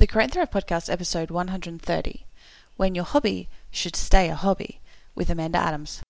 the 0.00 0.06
Create 0.06 0.30
Thrive 0.30 0.50
Podcast, 0.50 0.90
episode 0.90 1.30
130 1.30 2.24
When 2.78 2.94
Your 2.94 3.04
Hobby 3.04 3.50
Should 3.70 3.94
Stay 3.94 4.30
a 4.30 4.34
Hobby 4.34 4.80
with 5.14 5.28
Amanda 5.28 5.58
Adams. 5.58 6.00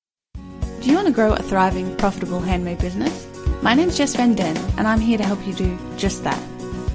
Do 0.80 0.88
you 0.88 0.94
want 0.94 1.08
to 1.08 1.12
grow 1.12 1.32
a 1.32 1.42
thriving, 1.42 1.97
profitable 1.97 2.39
handmade 2.39 2.79
business? 2.79 3.26
My 3.63 3.75
name's 3.75 3.99
Jess 3.99 4.15
Van 4.15 4.37
Den, 4.37 4.57
and 4.79 4.87
I'm 4.87 5.00
here 5.00 5.18
to 5.18 5.25
help 5.25 5.45
you 5.45 5.53
do 5.55 5.76
just 5.97 6.23
that. 6.23 6.41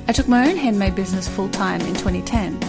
I 0.08 0.14
took 0.14 0.30
my 0.30 0.50
own 0.50 0.56
handmade 0.56 0.96
business 0.96 1.28
full 1.28 1.50
time 1.50 1.82
in 1.82 1.96
2010, 1.96 2.64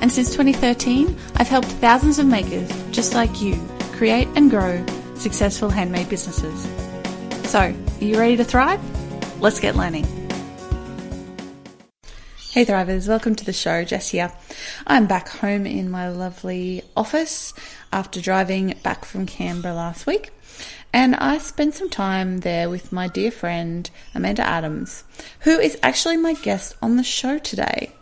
and 0.00 0.10
since 0.10 0.30
2013, 0.30 1.16
I've 1.36 1.46
helped 1.46 1.68
thousands 1.68 2.18
of 2.18 2.26
makers 2.26 2.68
just 2.90 3.14
like 3.14 3.40
you 3.40 3.54
create 3.92 4.26
and 4.34 4.50
grow 4.50 4.84
successful 5.14 5.70
handmade 5.70 6.08
businesses. 6.08 6.64
So, 7.48 7.60
are 7.60 8.04
you 8.04 8.18
ready 8.18 8.36
to 8.38 8.44
thrive? 8.44 8.80
Let's 9.40 9.60
get 9.60 9.76
learning. 9.76 10.27
Hey 12.58 12.64
Thrivers, 12.64 13.06
welcome 13.06 13.36
to 13.36 13.44
the 13.44 13.52
show. 13.52 13.84
Jess 13.84 14.08
here. 14.08 14.32
I'm 14.84 15.06
back 15.06 15.28
home 15.28 15.64
in 15.64 15.88
my 15.88 16.08
lovely 16.08 16.82
office 16.96 17.54
after 17.92 18.20
driving 18.20 18.74
back 18.82 19.04
from 19.04 19.26
Canberra 19.26 19.76
last 19.76 20.08
week. 20.08 20.32
And 20.92 21.14
I 21.14 21.38
spent 21.38 21.76
some 21.76 21.88
time 21.88 22.38
there 22.38 22.68
with 22.68 22.90
my 22.90 23.06
dear 23.06 23.30
friend 23.30 23.88
Amanda 24.12 24.44
Adams, 24.44 25.04
who 25.42 25.56
is 25.56 25.78
actually 25.84 26.16
my 26.16 26.32
guest 26.34 26.74
on 26.82 26.96
the 26.96 27.04
show 27.04 27.38
today. 27.38 27.92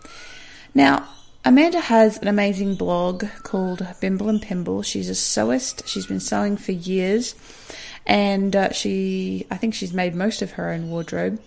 Now, 0.75 1.07
Amanda 1.45 1.81
has 1.81 2.17
an 2.17 2.27
amazing 2.27 2.77
blog 2.77 3.27
called 3.43 3.87
Bimble 4.01 4.31
and 4.31 4.41
Pimble. 4.41 4.81
She's 4.81 5.11
a 5.11 5.13
sewist. 5.13 5.87
She's 5.87 6.07
been 6.07 6.19
sewing 6.19 6.57
for 6.57 6.73
years 6.73 7.35
and 8.07 8.55
uh, 8.55 8.73
she 8.73 9.47
I 9.51 9.57
think 9.57 9.75
she's 9.75 9.93
made 9.93 10.15
most 10.15 10.43
of 10.43 10.53
her 10.53 10.71
own 10.71 10.91
wardrobe 10.91 11.41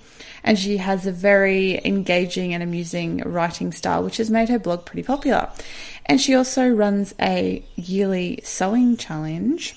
and 0.44 0.58
she 0.58 0.77
has 0.77 1.05
a 1.05 1.12
very 1.12 1.80
engaging 1.86 2.54
and 2.54 2.63
amusing 2.63 3.20
writing 3.26 3.72
style 3.72 4.04
which 4.04 4.17
has 4.17 4.30
made 4.30 4.50
her 4.50 4.59
blog 4.59 4.86
pretty 4.86 5.03
popular 5.03 5.50
and 6.05 6.20
she 6.20 6.36
also 6.36 6.70
runs 6.70 7.14
a 7.20 7.64
yearly 7.76 8.39
sewing 8.44 8.98
challenge 8.98 9.75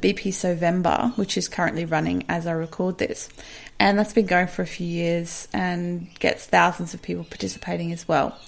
BP 0.00 0.28
Sewvember, 0.28 1.16
which 1.16 1.36
is 1.36 1.48
currently 1.48 1.84
running 1.84 2.24
as 2.28 2.46
I 2.46 2.52
record 2.52 2.98
this. 2.98 3.28
And 3.78 3.98
that's 3.98 4.12
been 4.12 4.26
going 4.26 4.46
for 4.46 4.62
a 4.62 4.66
few 4.66 4.86
years 4.86 5.48
and 5.52 6.08
gets 6.18 6.46
thousands 6.46 6.94
of 6.94 7.02
people 7.02 7.24
participating 7.24 7.92
as 7.92 8.06
well. 8.08 8.38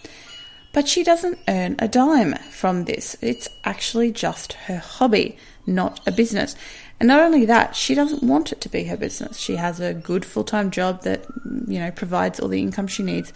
But 0.73 0.89
she 0.89 1.05
doesn't 1.05 1.39
earn 1.49 1.77
a 1.79 1.89
dime 1.89 2.35
from 2.51 2.85
this. 2.85 3.17
It's 3.21 3.49
actually 3.65 4.11
just 4.11 4.55
her 4.55 4.79
hobby, 4.79 5.37
not 5.67 6.01
a 6.07 6.13
business. 6.13 6.57
And 7.03 7.09
not 7.09 7.23
only 7.23 7.47
that, 7.47 7.75
she 7.75 7.97
doesn't 7.97 8.23
want 8.23 8.53
it 8.53 8.61
to 8.61 8.69
be 8.69 8.85
her 8.85 8.97
business. 8.97 9.37
She 9.37 9.57
has 9.57 9.81
a 9.81 9.93
good 9.93 10.25
full 10.25 10.45
time 10.45 10.71
job 10.71 11.03
that, 11.03 11.27
you 11.67 11.81
know, 11.81 11.91
provides 11.91 12.39
all 12.39 12.47
the 12.47 12.61
income 12.61 12.87
she 12.87 13.03
needs. 13.03 13.33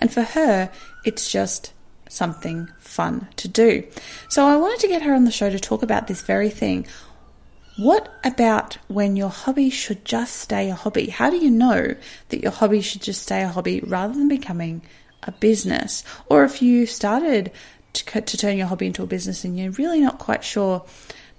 And 0.00 0.12
for 0.12 0.22
her, 0.22 0.68
it's 1.04 1.30
just 1.30 1.72
something 2.08 2.68
fun 2.80 3.28
to 3.36 3.46
do. 3.46 3.86
So 4.28 4.48
I 4.48 4.56
wanted 4.56 4.80
to 4.80 4.88
get 4.88 5.02
her 5.02 5.14
on 5.14 5.26
the 5.26 5.30
show 5.30 5.48
to 5.48 5.60
talk 5.60 5.84
about 5.84 6.08
this 6.08 6.22
very 6.22 6.50
thing. 6.50 6.88
What 7.76 8.12
about 8.24 8.78
when 8.88 9.14
your 9.14 9.28
hobby 9.28 9.70
should 9.70 10.04
just 10.04 10.34
stay 10.34 10.68
a 10.68 10.74
hobby? 10.74 11.06
How 11.06 11.30
do 11.30 11.36
you 11.36 11.52
know 11.52 11.94
that 12.30 12.42
your 12.42 12.50
hobby 12.50 12.80
should 12.80 13.02
just 13.02 13.22
stay 13.22 13.44
a 13.44 13.48
hobby 13.48 13.78
rather 13.86 14.12
than 14.12 14.26
becoming 14.26 14.82
a 15.22 15.30
business? 15.30 16.02
Or 16.26 16.42
if 16.42 16.60
you 16.60 16.84
started 16.84 17.52
to, 17.92 18.20
to 18.20 18.36
turn 18.36 18.56
your 18.56 18.66
hobby 18.66 18.88
into 18.88 19.04
a 19.04 19.06
business 19.06 19.44
and 19.44 19.56
you're 19.56 19.70
really 19.70 20.00
not 20.00 20.18
quite 20.18 20.42
sure 20.42 20.84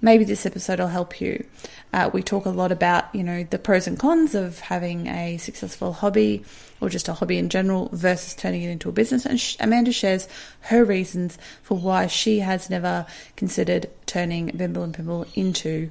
maybe 0.01 0.23
this 0.23 0.45
episode 0.45 0.79
will 0.79 0.87
help 0.87 1.19
you. 1.19 1.45
Uh, 1.93 2.09
we 2.13 2.21
talk 2.21 2.45
a 2.45 2.49
lot 2.49 2.71
about, 2.71 3.13
you 3.15 3.23
know, 3.23 3.43
the 3.43 3.59
pros 3.59 3.87
and 3.87 3.97
cons 3.97 4.35
of 4.35 4.59
having 4.59 5.07
a 5.07 5.37
successful 5.37 5.93
hobby 5.93 6.43
or 6.81 6.89
just 6.89 7.07
a 7.07 7.13
hobby 7.13 7.37
in 7.37 7.49
general 7.49 7.89
versus 7.93 8.35
turning 8.35 8.61
it 8.61 8.69
into 8.69 8.89
a 8.89 8.91
business. 8.91 9.25
And 9.25 9.41
Amanda 9.59 9.91
shares 9.91 10.27
her 10.61 10.83
reasons 10.83 11.37
for 11.63 11.77
why 11.77 12.07
she 12.07 12.39
has 12.39 12.69
never 12.69 13.05
considered 13.35 13.89
turning 14.05 14.47
Bimble 14.47 14.83
and 14.83 14.93
Pimble 14.93 15.25
into 15.35 15.89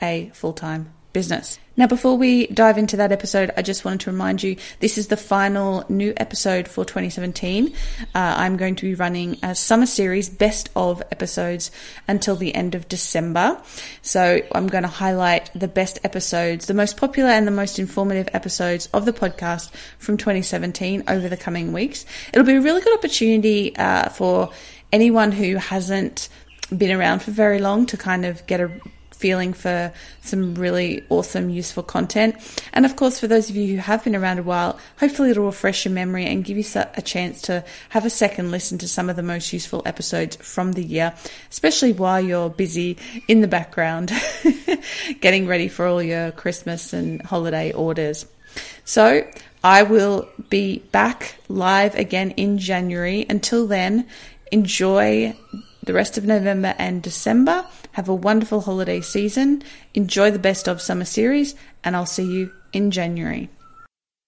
a 0.00 0.30
full 0.34 0.52
time 0.52 0.92
business. 1.16 1.58
Now, 1.78 1.86
before 1.86 2.18
we 2.18 2.46
dive 2.48 2.76
into 2.76 2.98
that 2.98 3.10
episode, 3.10 3.50
I 3.56 3.62
just 3.62 3.86
wanted 3.86 4.00
to 4.00 4.10
remind 4.10 4.42
you 4.42 4.56
this 4.80 4.98
is 4.98 5.08
the 5.08 5.16
final 5.16 5.82
new 5.88 6.12
episode 6.18 6.68
for 6.68 6.84
2017. 6.84 7.68
Uh, 7.68 7.72
I'm 8.14 8.58
going 8.58 8.76
to 8.76 8.82
be 8.84 8.94
running 8.94 9.38
a 9.42 9.54
summer 9.54 9.86
series, 9.86 10.28
best 10.28 10.68
of 10.76 11.02
episodes, 11.10 11.70
until 12.06 12.36
the 12.36 12.54
end 12.54 12.74
of 12.74 12.86
December. 12.90 13.58
So 14.02 14.42
I'm 14.54 14.66
going 14.66 14.82
to 14.82 14.90
highlight 14.90 15.50
the 15.54 15.68
best 15.68 15.98
episodes, 16.04 16.66
the 16.66 16.74
most 16.74 16.98
popular 16.98 17.30
and 17.30 17.46
the 17.46 17.50
most 17.62 17.78
informative 17.78 18.28
episodes 18.34 18.90
of 18.92 19.06
the 19.06 19.14
podcast 19.14 19.70
from 19.98 20.18
2017 20.18 21.04
over 21.08 21.30
the 21.30 21.36
coming 21.38 21.72
weeks. 21.72 22.04
It'll 22.34 22.44
be 22.44 22.56
a 22.56 22.60
really 22.60 22.82
good 22.82 22.98
opportunity 22.98 23.74
uh, 23.74 24.10
for 24.10 24.50
anyone 24.92 25.32
who 25.32 25.56
hasn't 25.56 26.28
been 26.76 26.94
around 26.94 27.22
for 27.22 27.30
very 27.30 27.58
long 27.58 27.86
to 27.86 27.96
kind 27.96 28.26
of 28.26 28.46
get 28.46 28.60
a 28.60 28.70
feeling 29.18 29.52
for 29.52 29.92
some 30.22 30.54
really 30.54 31.04
awesome, 31.08 31.48
useful 31.48 31.82
content. 31.82 32.36
And 32.72 32.84
of 32.84 32.96
course, 32.96 33.18
for 33.18 33.26
those 33.26 33.48
of 33.50 33.56
you 33.56 33.74
who 33.74 33.80
have 33.80 34.04
been 34.04 34.14
around 34.14 34.38
a 34.38 34.42
while, 34.42 34.78
hopefully 34.98 35.30
it'll 35.30 35.46
refresh 35.46 35.84
your 35.84 35.94
memory 35.94 36.26
and 36.26 36.44
give 36.44 36.56
you 36.56 36.64
a 36.74 37.02
chance 37.02 37.42
to 37.42 37.64
have 37.88 38.04
a 38.04 38.10
second 38.10 38.50
listen 38.50 38.78
to 38.78 38.88
some 38.88 39.08
of 39.08 39.16
the 39.16 39.22
most 39.22 39.52
useful 39.52 39.82
episodes 39.86 40.36
from 40.36 40.72
the 40.72 40.82
year, 40.82 41.14
especially 41.50 41.92
while 41.92 42.20
you're 42.20 42.50
busy 42.50 42.96
in 43.28 43.40
the 43.40 43.48
background 43.48 44.12
getting 45.20 45.46
ready 45.46 45.68
for 45.68 45.86
all 45.86 46.02
your 46.02 46.30
Christmas 46.32 46.92
and 46.92 47.22
holiday 47.22 47.72
orders. 47.72 48.26
So, 48.84 49.26
I 49.64 49.82
will 49.82 50.28
be 50.48 50.78
back 50.92 51.36
live 51.48 51.96
again 51.96 52.30
in 52.32 52.58
January. 52.58 53.26
Until 53.28 53.66
then, 53.66 54.06
enjoy 54.52 55.34
the 55.86 55.94
rest 55.94 56.18
of 56.18 56.24
November 56.24 56.74
and 56.78 57.00
December. 57.00 57.64
Have 57.92 58.08
a 58.08 58.14
wonderful 58.14 58.60
holiday 58.60 59.00
season. 59.00 59.62
Enjoy 59.94 60.30
the 60.30 60.38
best 60.38 60.68
of 60.68 60.82
summer 60.82 61.04
series, 61.04 61.54
and 61.82 61.96
I'll 61.96 62.06
see 62.06 62.24
you 62.24 62.52
in 62.72 62.90
January. 62.90 63.48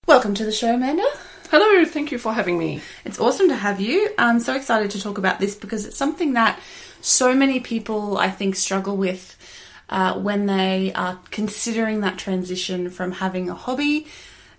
Welcome 0.06 0.34
to 0.34 0.44
the 0.44 0.52
show, 0.52 0.74
Amanda. 0.74 1.04
Hello, 1.50 1.84
thank 1.84 2.12
you 2.12 2.18
for 2.18 2.32
having 2.32 2.58
me. 2.58 2.80
It's 3.04 3.18
awesome 3.18 3.48
to 3.48 3.56
have 3.56 3.80
you. 3.80 4.10
I'm 4.16 4.41
so 4.41 4.54
excited 4.54 4.91
to 4.92 5.02
talk 5.02 5.18
about 5.18 5.41
this 5.41 5.54
because 5.54 5.84
it's 5.84 5.97
something 5.97 6.34
that 6.34 6.60
so 7.00 7.34
many 7.34 7.60
people, 7.60 8.18
I 8.18 8.30
think, 8.30 8.54
struggle 8.54 8.97
with 8.97 9.36
uh, 9.91 10.14
when 10.14 10.47
they 10.47 10.92
are 10.94 11.18
considering 11.30 12.00
that 12.02 12.18
transition 12.18 12.88
from 12.88 13.12
having 13.12 13.50
a 13.50 13.54
hobby 13.54 14.06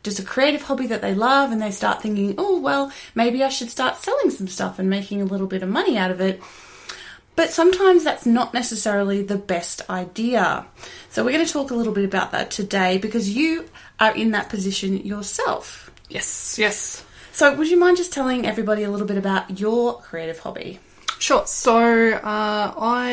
just 0.01 0.17
a 0.17 0.23
creative 0.23 0.61
hobby 0.61 0.87
that 0.87 1.01
they 1.01 1.13
love 1.13 1.51
and 1.51 1.61
they 1.61 1.71
start 1.71 2.01
thinking, 2.01 2.33
oh, 2.37 2.57
well, 2.59 2.89
maybe 3.15 3.43
I 3.43 3.49
should 3.49 3.69
start 3.69 3.97
selling 3.97 4.29
some 4.29 4.47
stuff 4.47 4.79
and 4.79 4.89
making 4.89 5.21
a 5.21 5.25
little 5.25 5.45
bit 5.45 5.61
of 5.61 5.67
money 5.67 5.97
out 5.97 6.09
of 6.09 6.21
it. 6.21 6.41
But 7.39 7.51
sometimes 7.51 8.03
that's 8.03 8.25
not 8.25 8.53
necessarily 8.53 9.23
the 9.23 9.37
best 9.37 9.89
idea. 9.89 10.65
So 11.09 11.23
we're 11.23 11.31
going 11.31 11.45
to 11.45 11.53
talk 11.53 11.71
a 11.71 11.73
little 11.73 11.93
bit 11.93 12.03
about 12.03 12.33
that 12.33 12.51
today 12.51 12.97
because 12.97 13.29
you 13.29 13.69
are 13.97 14.13
in 14.13 14.31
that 14.31 14.49
position 14.49 14.97
yourself. 15.05 15.89
Yes, 16.09 16.59
yes. 16.59 17.01
So 17.31 17.55
would 17.55 17.69
you 17.69 17.79
mind 17.79 17.95
just 17.95 18.11
telling 18.11 18.45
everybody 18.45 18.83
a 18.83 18.91
little 18.91 19.07
bit 19.07 19.17
about 19.17 19.57
your 19.57 20.01
creative 20.01 20.37
hobby? 20.39 20.79
Sure. 21.17 21.47
So 21.47 22.11
uh, 22.11 22.73
I, 22.77 23.11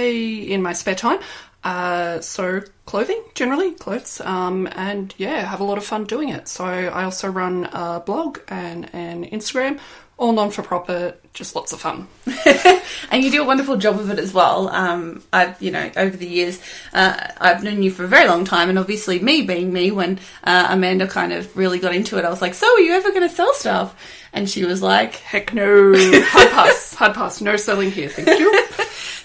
in 0.48 0.60
my 0.60 0.72
spare 0.72 0.96
time, 0.96 1.20
uh, 1.62 2.20
sew 2.20 2.62
clothing, 2.84 3.22
generally 3.34 3.74
clothes, 3.74 4.20
um, 4.22 4.68
and 4.72 5.14
yeah, 5.18 5.44
have 5.44 5.60
a 5.60 5.64
lot 5.64 5.78
of 5.78 5.84
fun 5.84 6.02
doing 6.02 6.30
it. 6.30 6.48
So 6.48 6.64
I 6.64 7.04
also 7.04 7.28
run 7.28 7.66
a 7.66 8.02
blog 8.04 8.40
and 8.48 8.92
an 8.92 9.24
Instagram 9.26 9.78
all 10.18 10.32
non 10.32 10.50
for 10.50 10.62
profit, 10.62 11.22
just 11.36 11.54
lots 11.54 11.72
of 11.72 11.80
fun. 11.80 12.08
and 13.10 13.22
you 13.22 13.30
do 13.30 13.42
a 13.42 13.46
wonderful 13.46 13.76
job 13.76 14.00
of 14.00 14.10
it 14.10 14.18
as 14.18 14.32
well. 14.32 14.68
Um, 14.70 15.22
I've, 15.32 15.60
you 15.62 15.70
know, 15.70 15.90
over 15.96 16.16
the 16.16 16.26
years, 16.26 16.60
uh, 16.94 17.28
I've 17.38 17.62
known 17.62 17.82
you 17.82 17.90
for 17.90 18.04
a 18.04 18.08
very 18.08 18.26
long 18.26 18.44
time, 18.44 18.70
and 18.70 18.78
obviously, 18.78 19.18
me 19.20 19.42
being 19.42 19.72
me, 19.72 19.90
when 19.90 20.18
uh, 20.42 20.68
Amanda 20.70 21.06
kind 21.06 21.32
of 21.32 21.54
really 21.56 21.78
got 21.78 21.94
into 21.94 22.18
it, 22.18 22.24
I 22.24 22.30
was 22.30 22.40
like, 22.40 22.54
"So, 22.54 22.66
are 22.66 22.80
you 22.80 22.92
ever 22.92 23.10
going 23.10 23.28
to 23.28 23.34
sell 23.34 23.52
stuff?" 23.52 23.94
And 24.36 24.48
she 24.48 24.64
was 24.64 24.82
like, 24.82 25.16
"Heck 25.16 25.52
no, 25.54 25.92
hard 25.96 26.50
pass, 26.50 26.94
hard 27.00 27.14
pass, 27.14 27.40
no 27.40 27.56
selling 27.56 27.90
here, 27.90 28.08
thank 28.08 28.38
you." 28.38 28.62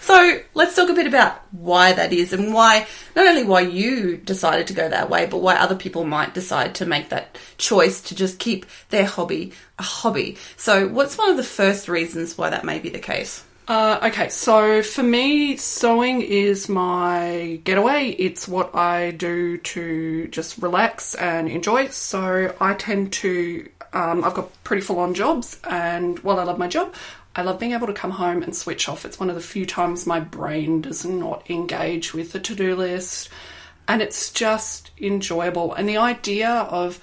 So 0.04 0.40
let's 0.56 0.76
talk 0.76 0.90
a 0.90 0.94
bit 0.94 1.06
about 1.06 1.40
why 1.52 1.94
that 1.94 2.12
is 2.12 2.34
and 2.34 2.54
why, 2.54 2.88
not 3.16 3.28
only 3.28 3.44
why 3.44 3.62
you 3.62 4.18
decided 4.18 4.66
to 4.68 4.74
go 4.74 4.90
that 4.90 5.12
way, 5.12 5.28
but 5.28 5.38
why 5.38 5.56
other 5.56 5.76
people 5.76 6.04
might 6.06 6.34
decide 6.34 6.74
to 6.76 6.88
make 6.88 7.10
that 7.10 7.38
choice 7.58 8.02
to 8.02 8.16
just 8.16 8.40
keep 8.40 8.66
their 8.90 9.06
hobby 9.06 9.54
a 9.78 9.84
hobby. 9.84 10.38
So, 10.58 10.88
what's 10.88 11.20
one 11.20 11.30
of 11.30 11.38
the 11.38 11.44
first 11.44 11.88
reasons 11.88 12.36
why 12.36 12.50
that 12.50 12.66
may 12.66 12.80
be 12.80 12.90
the 12.90 13.00
case? 13.00 13.46
Uh, 13.68 14.00
okay, 14.04 14.28
so 14.28 14.82
for 14.84 15.04
me, 15.04 15.56
sewing 15.56 16.22
is 16.22 16.68
my 16.68 17.62
getaway. 17.64 18.10
It's 18.10 18.48
what 18.48 18.76
I 18.76 19.12
do 19.12 19.60
to 19.60 20.28
just 20.28 20.58
relax 20.58 21.16
and 21.16 21.48
enjoy. 21.48 21.88
So 21.88 22.54
I 22.60 22.74
tend 22.74 23.14
to, 23.14 23.70
um, 23.94 24.24
I've 24.24 24.34
got 24.34 24.64
pretty 24.64 24.82
full 24.82 25.00
on 25.00 25.14
jobs, 25.14 25.60
and 25.64 26.20
while 26.20 26.40
I 26.40 26.44
love 26.44 26.58
my 26.58 26.68
job, 26.68 26.94
I 27.36 27.42
love 27.44 27.60
being 27.60 27.74
able 27.74 27.88
to 27.88 27.94
come 27.94 28.12
home 28.12 28.44
and 28.44 28.56
switch 28.56 28.90
off. 28.90 29.06
It's 29.06 29.20
one 29.20 29.30
of 29.30 29.36
the 29.36 29.42
few 29.42 29.66
times 29.66 30.06
my 30.06 30.20
brain 30.20 30.82
does 30.82 31.06
not 31.06 31.50
engage 31.50 32.14
with 32.14 32.32
the 32.32 32.40
to 32.40 32.56
do 32.56 32.76
list, 32.76 33.30
and 33.88 34.02
it's 34.02 34.32
just 34.32 34.92
enjoyable. 35.00 35.74
And 35.74 35.88
the 35.88 35.98
idea 35.98 36.50
of 36.50 37.00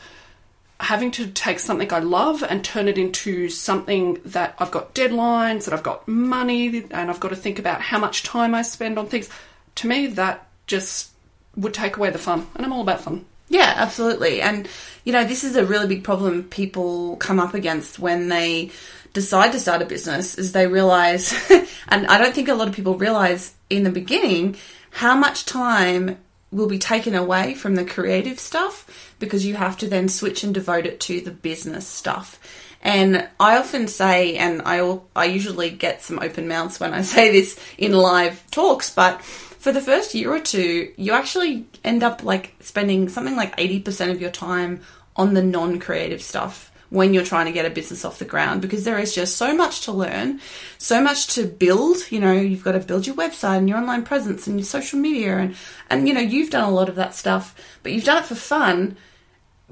having 0.81 1.11
to 1.11 1.27
take 1.27 1.59
something 1.59 1.93
I 1.93 1.99
love 1.99 2.43
and 2.43 2.65
turn 2.65 2.89
it 2.89 2.99
into 2.99 3.49
something 3.49 4.21
that 4.25 4.55
I've 4.59 4.71
got 4.71 4.95
deadlines, 4.95 5.65
that 5.65 5.75
I've 5.75 5.83
got 5.83 6.07
money, 6.07 6.85
and 6.91 7.11
I've 7.11 7.21
got 7.21 7.29
to 7.29 7.37
think 7.37 7.59
about 7.59 7.81
how 7.81 7.99
much 7.99 8.23
time 8.23 8.55
I 8.55 8.63
spend 8.63 8.99
on 8.99 9.07
things. 9.07 9.29
To 9.77 9.89
me, 9.89 10.07
that 10.09 10.47
just 10.67 11.11
would 11.57 11.75
take 11.75 11.97
away 11.97 12.11
the 12.11 12.19
fun, 12.19 12.47
and 12.55 12.65
I'm 12.65 12.73
all 12.73 12.83
about 12.83 13.01
fun. 13.01 13.25
Yeah, 13.49 13.73
absolutely. 13.77 14.43
And, 14.43 14.69
you 15.05 15.13
know, 15.13 15.25
this 15.25 15.45
is 15.45 15.57
a 15.57 15.65
really 15.65 15.87
big 15.87 16.05
problem 16.05 16.45
people 16.45 17.17
come 17.17 17.41
up 17.41 17.55
against 17.55 17.99
when 17.99 18.29
they 18.29 18.71
decide 19.15 19.53
to 19.53 19.61
start 19.61 19.83
a 19.83 19.87
business 19.87 20.37
is 20.37 20.53
they 20.53 20.67
realize, 20.67 21.33
and 21.89 22.07
I 22.07 22.19
don't 22.19 22.35
think 22.35 22.49
a 22.49 22.55
lot 22.55 22.69
of 22.69 22.75
people 22.75 22.95
realize 22.97 23.55
in 23.71 23.85
the 23.85 23.91
beginning, 23.91 24.57
how 24.91 25.17
much 25.17 25.45
time 25.45 26.19
will 26.51 26.67
be 26.67 26.79
taken 26.79 27.15
away 27.15 27.55
from 27.55 27.75
the 27.75 27.85
creative 27.85 28.39
stuff 28.39 29.15
because 29.19 29.45
you 29.45 29.55
have 29.55 29.77
to 29.79 29.87
then 29.89 30.09
switch 30.09 30.43
and 30.43 30.55
devote 30.55 30.87
it 30.87 31.01
to 31.01 31.21
the 31.21 31.31
business 31.31 31.87
stuff. 31.87 32.39
And 32.81 33.29
I 33.41 33.57
often 33.57 33.89
say, 33.89 34.37
and 34.37 34.63
I, 34.65 34.99
I 35.17 35.25
usually 35.27 35.71
get 35.71 36.03
some 36.03 36.19
open 36.21 36.49
mouths 36.49 36.79
when 36.81 36.95
I 36.95 37.03
say 37.15 37.33
this 37.33 37.59
in 37.77 37.93
live 37.93 38.49
talks, 38.51 38.93
but 38.95 39.21
for 39.59 39.73
the 39.73 39.81
first 39.81 40.15
year 40.15 40.33
or 40.33 40.41
two, 40.41 40.93
you 40.97 41.13
actually 41.13 41.67
end 41.85 42.03
up 42.03 42.23
like 42.23 42.55
spending 42.61 43.09
something 43.09 43.37
like 43.37 43.57
80% 43.57 44.11
of 44.11 44.21
your 44.21 44.31
time 44.31 44.81
on 45.17 45.35
the 45.35 45.43
non 45.43 45.81
creative 45.81 46.23
stuff 46.23 46.71
when 46.91 47.13
you're 47.13 47.25
trying 47.25 47.47
to 47.47 47.53
get 47.53 47.67
a 47.67 47.71
business 47.71 48.05
off 48.05 48.19
the 48.19 48.25
ground 48.25 48.63
because 48.63 48.85
there 48.85 48.99
is 48.99 49.15
just 49.15 49.37
so 49.37 49.55
much 49.55 49.83
to 49.83 49.93
learn, 49.93 50.41
so 50.79 51.03
much 51.03 51.27
to 51.35 51.47
build. 51.47 52.11
You 52.11 52.21
know, 52.21 52.33
you've 52.33 52.65
got 52.65 52.73
to 52.73 52.81
build 52.81 53.07
your 53.07 53.17
website 53.17 53.59
and 53.59 53.69
your 53.69 53.79
online 53.79 54.05
presence 54.05 54.47
and 54.47 54.59
your 54.59 54.65
social 54.65 54.99
media 54.99 55.37
and 55.39 55.57
and 55.91 56.09
you 56.09 56.15
know, 56.15 56.21
you've 56.21 56.51
done 56.51 56.65
a 56.65 56.75
lot 56.75 56.89
of 56.89 56.95
that 56.95 57.15
stuff, 57.15 57.55
but 57.83 57.93
you've 57.93 58.05
done 58.05 58.23
it 58.23 58.27
for 58.27 58.37
fun 58.37 58.97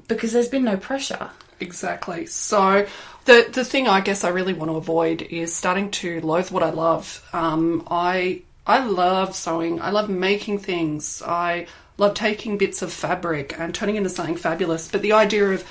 because 0.07 0.33
there's 0.33 0.49
been 0.49 0.63
no 0.63 0.77
pressure. 0.77 1.29
Exactly. 1.59 2.27
So 2.27 2.85
the 3.25 3.49
the 3.51 3.65
thing 3.65 3.87
I 3.87 4.01
guess 4.01 4.23
I 4.23 4.29
really 4.29 4.53
want 4.53 4.69
to 4.69 4.75
avoid 4.75 5.21
is 5.21 5.55
starting 5.55 5.91
to 5.91 6.21
loathe 6.21 6.51
what 6.51 6.61
I 6.61 6.69
love. 6.69 7.27
Um, 7.33 7.87
I 7.89 8.43
I 8.67 8.85
love 8.85 9.33
sewing. 9.33 9.81
I 9.81 9.89
love 9.91 10.09
making 10.09 10.59
things. 10.59 11.23
I 11.25 11.67
love 11.97 12.13
taking 12.13 12.57
bits 12.57 12.81
of 12.81 12.93
fabric 12.93 13.57
and 13.57 13.73
turning 13.73 13.95
into 13.95 14.09
something 14.09 14.35
fabulous. 14.35 14.89
But 14.89 15.01
the 15.01 15.13
idea 15.13 15.51
of 15.51 15.63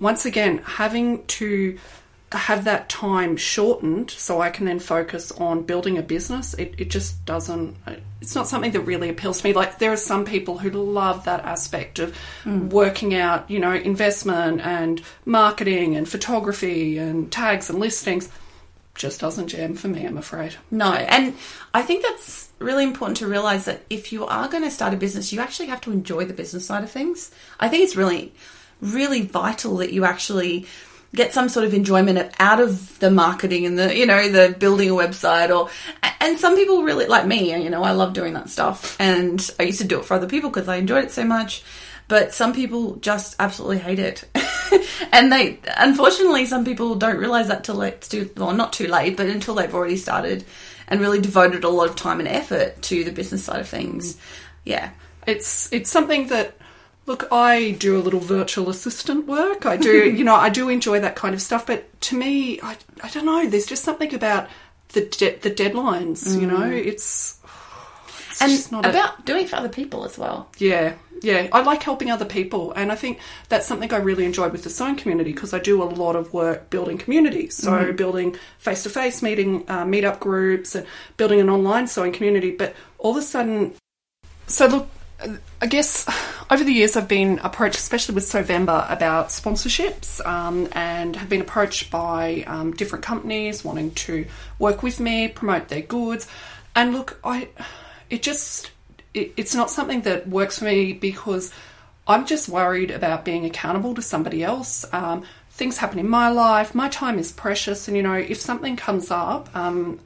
once 0.00 0.26
again, 0.26 0.58
having 0.58 1.24
to 1.26 1.78
have 2.32 2.64
that 2.64 2.88
time 2.88 3.36
shortened 3.36 4.10
so 4.10 4.40
I 4.40 4.50
can 4.50 4.66
then 4.66 4.80
focus 4.80 5.32
on 5.32 5.62
building 5.62 5.98
a 5.98 6.02
business, 6.02 6.54
it, 6.54 6.74
it 6.78 6.90
just 6.90 7.24
doesn't, 7.24 7.76
it's 8.20 8.34
not 8.34 8.48
something 8.48 8.72
that 8.72 8.80
really 8.80 9.08
appeals 9.08 9.40
to 9.40 9.48
me. 9.48 9.52
Like, 9.52 9.78
there 9.78 9.92
are 9.92 9.96
some 9.96 10.24
people 10.24 10.58
who 10.58 10.70
love 10.70 11.24
that 11.24 11.44
aspect 11.44 11.98
of 11.98 12.16
mm. 12.44 12.70
working 12.70 13.14
out, 13.14 13.50
you 13.50 13.58
know, 13.58 13.72
investment 13.72 14.60
and 14.62 15.02
marketing 15.24 15.94
and 15.94 16.08
photography 16.08 16.98
and 16.98 17.30
tags 17.30 17.68
and 17.70 17.78
listings. 17.78 18.28
Just 18.94 19.20
doesn't 19.20 19.48
jam 19.48 19.74
for 19.74 19.88
me, 19.88 20.04
I'm 20.04 20.18
afraid. 20.18 20.56
No, 20.70 20.92
and 20.92 21.34
I 21.72 21.82
think 21.82 22.02
that's 22.02 22.50
really 22.58 22.84
important 22.84 23.16
to 23.18 23.26
realize 23.26 23.64
that 23.64 23.82
if 23.88 24.12
you 24.12 24.26
are 24.26 24.48
going 24.48 24.62
to 24.62 24.70
start 24.70 24.94
a 24.94 24.96
business, 24.96 25.32
you 25.32 25.40
actually 25.40 25.66
have 25.68 25.80
to 25.82 25.92
enjoy 25.92 26.24
the 26.26 26.34
business 26.34 26.66
side 26.66 26.84
of 26.84 26.90
things. 26.90 27.30
I 27.58 27.68
think 27.68 27.84
it's 27.84 27.96
really 27.96 28.32
really 28.82 29.22
vital 29.22 29.76
that 29.76 29.92
you 29.92 30.04
actually 30.04 30.66
get 31.14 31.32
some 31.32 31.48
sort 31.48 31.64
of 31.64 31.74
enjoyment 31.74 32.34
out 32.38 32.60
of 32.60 32.98
the 32.98 33.10
marketing 33.10 33.64
and 33.64 33.78
the 33.78 33.96
you 33.96 34.06
know 34.06 34.28
the 34.28 34.54
building 34.58 34.90
a 34.90 34.92
website 34.92 35.54
or 35.54 35.70
and 36.20 36.38
some 36.38 36.56
people 36.56 36.82
really 36.82 37.06
like 37.06 37.26
me 37.26 37.54
you 37.62 37.70
know 37.70 37.82
I 37.82 37.92
love 37.92 38.12
doing 38.12 38.34
that 38.34 38.48
stuff 38.48 38.96
and 39.00 39.48
I 39.60 39.64
used 39.64 39.80
to 39.80 39.86
do 39.86 40.00
it 40.00 40.04
for 40.04 40.14
other 40.14 40.26
people 40.26 40.50
because 40.50 40.68
I 40.68 40.76
enjoyed 40.76 41.04
it 41.04 41.12
so 41.12 41.24
much 41.24 41.62
but 42.08 42.32
some 42.32 42.52
people 42.52 42.96
just 42.96 43.36
absolutely 43.38 43.78
hate 43.78 43.98
it 43.98 44.24
and 45.12 45.32
they 45.32 45.58
unfortunately 45.76 46.46
some 46.46 46.64
people 46.64 46.94
don't 46.94 47.18
realize 47.18 47.48
that 47.48 47.64
till 47.64 47.80
it's 47.82 48.08
too 48.08 48.30
well 48.36 48.52
not 48.52 48.72
too 48.72 48.86
late 48.86 49.16
but 49.16 49.26
until 49.26 49.54
they've 49.54 49.74
already 49.74 49.96
started 49.96 50.44
and 50.88 51.00
really 51.00 51.20
devoted 51.20 51.64
a 51.64 51.68
lot 51.68 51.88
of 51.88 51.96
time 51.96 52.18
and 52.18 52.28
effort 52.28 52.80
to 52.82 53.04
the 53.04 53.12
business 53.12 53.44
side 53.44 53.60
of 53.60 53.68
things 53.68 54.16
yeah 54.64 54.90
it's 55.26 55.72
it's 55.72 55.90
something 55.90 56.26
that 56.28 56.56
Look, 57.04 57.26
I 57.32 57.72
do 57.72 57.96
a 57.96 58.00
little 58.00 58.20
virtual 58.20 58.68
assistant 58.70 59.26
work. 59.26 59.66
I 59.66 59.76
do, 59.76 60.08
you 60.16 60.24
know, 60.24 60.36
I 60.36 60.50
do 60.50 60.68
enjoy 60.68 61.00
that 61.00 61.16
kind 61.16 61.34
of 61.34 61.42
stuff. 61.42 61.66
But 61.66 62.00
to 62.02 62.16
me, 62.16 62.60
I, 62.60 62.76
I 63.02 63.08
don't 63.08 63.26
know. 63.26 63.48
There's 63.48 63.66
just 63.66 63.82
something 63.82 64.14
about 64.14 64.48
the 64.90 65.06
de- 65.06 65.36
the 65.36 65.50
deadlines. 65.50 66.24
Mm. 66.28 66.40
You 66.40 66.46
know, 66.46 66.60
mm. 66.60 66.86
it's, 66.86 67.40
it's 68.40 68.70
and 68.70 68.84
about 68.84 69.20
a, 69.20 69.22
doing 69.22 69.46
for 69.46 69.56
other 69.56 69.68
people 69.68 70.04
as 70.04 70.16
well. 70.16 70.48
Yeah, 70.58 70.94
yeah. 71.20 71.48
I 71.52 71.62
like 71.62 71.82
helping 71.82 72.10
other 72.10 72.24
people, 72.24 72.72
and 72.72 72.90
I 72.90 72.94
think 72.94 73.18
that's 73.48 73.66
something 73.66 73.92
I 73.92 73.98
really 73.98 74.24
enjoy 74.24 74.48
with 74.48 74.64
the 74.64 74.70
sewing 74.70 74.96
community 74.96 75.32
because 75.32 75.52
I 75.52 75.58
do 75.58 75.82
a 75.82 75.84
lot 75.84 76.16
of 76.16 76.32
work 76.32 76.70
building 76.70 76.98
communities. 76.98 77.56
So 77.56 77.72
mm. 77.72 77.96
building 77.96 78.36
face 78.58 78.82
to 78.84 78.90
face 78.90 79.22
meeting, 79.22 79.64
uh, 79.68 79.84
meetup 79.84 80.20
groups, 80.20 80.74
and 80.74 80.86
building 81.16 81.40
an 81.40 81.50
online 81.50 81.86
sewing 81.86 82.12
community. 82.12 82.52
But 82.52 82.74
all 82.98 83.12
of 83.12 83.16
a 83.18 83.22
sudden, 83.22 83.74
so 84.46 84.66
look 84.66 84.88
I 85.60 85.66
guess 85.66 86.06
over 86.50 86.64
the 86.64 86.72
years 86.72 86.96
I've 86.96 87.08
been 87.08 87.38
approached, 87.40 87.76
especially 87.76 88.14
with 88.14 88.24
Sewvember, 88.24 88.90
about 88.90 89.28
sponsorships 89.28 90.24
um, 90.26 90.68
and 90.72 91.16
have 91.16 91.28
been 91.28 91.40
approached 91.40 91.90
by 91.90 92.44
um, 92.46 92.72
different 92.72 93.04
companies 93.04 93.64
wanting 93.64 93.92
to 93.92 94.26
work 94.58 94.82
with 94.82 95.00
me, 95.00 95.28
promote 95.28 95.68
their 95.68 95.82
goods. 95.82 96.26
And 96.74 96.92
look, 96.92 97.20
I 97.22 97.48
it 98.12 98.22
just 98.22 98.70
it, 99.14 99.32
it's 99.36 99.54
not 99.54 99.70
something 99.70 100.02
that 100.02 100.28
works 100.28 100.58
for 100.58 100.66
me 100.66 100.92
because 100.92 101.52
I'm 102.06 102.26
just 102.26 102.48
worried 102.48 102.90
about 102.90 103.24
being 103.24 103.44
accountable 103.46 103.94
to 103.94 104.02
somebody 104.02 104.44
else. 104.44 104.84
Um, 104.92 105.24
things 105.50 105.78
happen 105.78 105.98
in 105.98 106.08
my 106.08 106.28
life. 106.28 106.74
My 106.74 106.88
time 106.88 107.18
is 107.18 107.32
precious, 107.32 107.88
and 107.88 107.96
you 107.96 108.02
know, 108.02 108.14
if 108.14 108.38
something 108.38 108.76
comes 108.76 109.10
up, 109.10 109.54
um, 109.56 109.98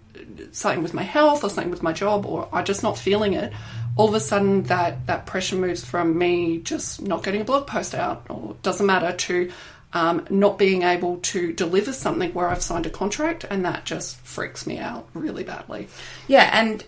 something 0.52 0.82
with 0.82 0.94
my 0.94 1.02
health 1.02 1.42
or 1.42 1.50
something 1.50 1.70
with 1.70 1.82
my 1.82 1.92
job, 1.92 2.26
or 2.26 2.48
I'm 2.52 2.64
just 2.64 2.84
not 2.84 2.96
feeling 2.96 3.34
it, 3.34 3.52
all 3.96 4.08
of 4.08 4.14
a 4.14 4.20
sudden 4.20 4.62
that 4.64 5.06
that 5.08 5.26
pressure 5.26 5.56
moves 5.56 5.84
from 5.84 6.16
me 6.16 6.58
just 6.58 7.02
not 7.02 7.24
getting 7.24 7.40
a 7.40 7.44
blog 7.44 7.66
post 7.66 7.94
out 7.94 8.24
or 8.28 8.54
doesn't 8.62 8.86
matter 8.86 9.12
to 9.16 9.50
um, 9.96 10.26
not 10.28 10.58
being 10.58 10.82
able 10.82 11.16
to 11.18 11.54
deliver 11.54 11.90
something 11.90 12.34
where 12.34 12.48
I've 12.48 12.60
signed 12.60 12.84
a 12.84 12.90
contract, 12.90 13.46
and 13.48 13.64
that 13.64 13.86
just 13.86 14.18
freaks 14.18 14.66
me 14.66 14.78
out 14.78 15.08
really 15.14 15.42
badly. 15.42 15.88
Yeah, 16.28 16.50
and 16.52 16.84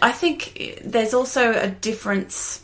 I 0.00 0.12
think 0.12 0.80
there's 0.82 1.12
also 1.12 1.52
a 1.52 1.68
difference 1.68 2.62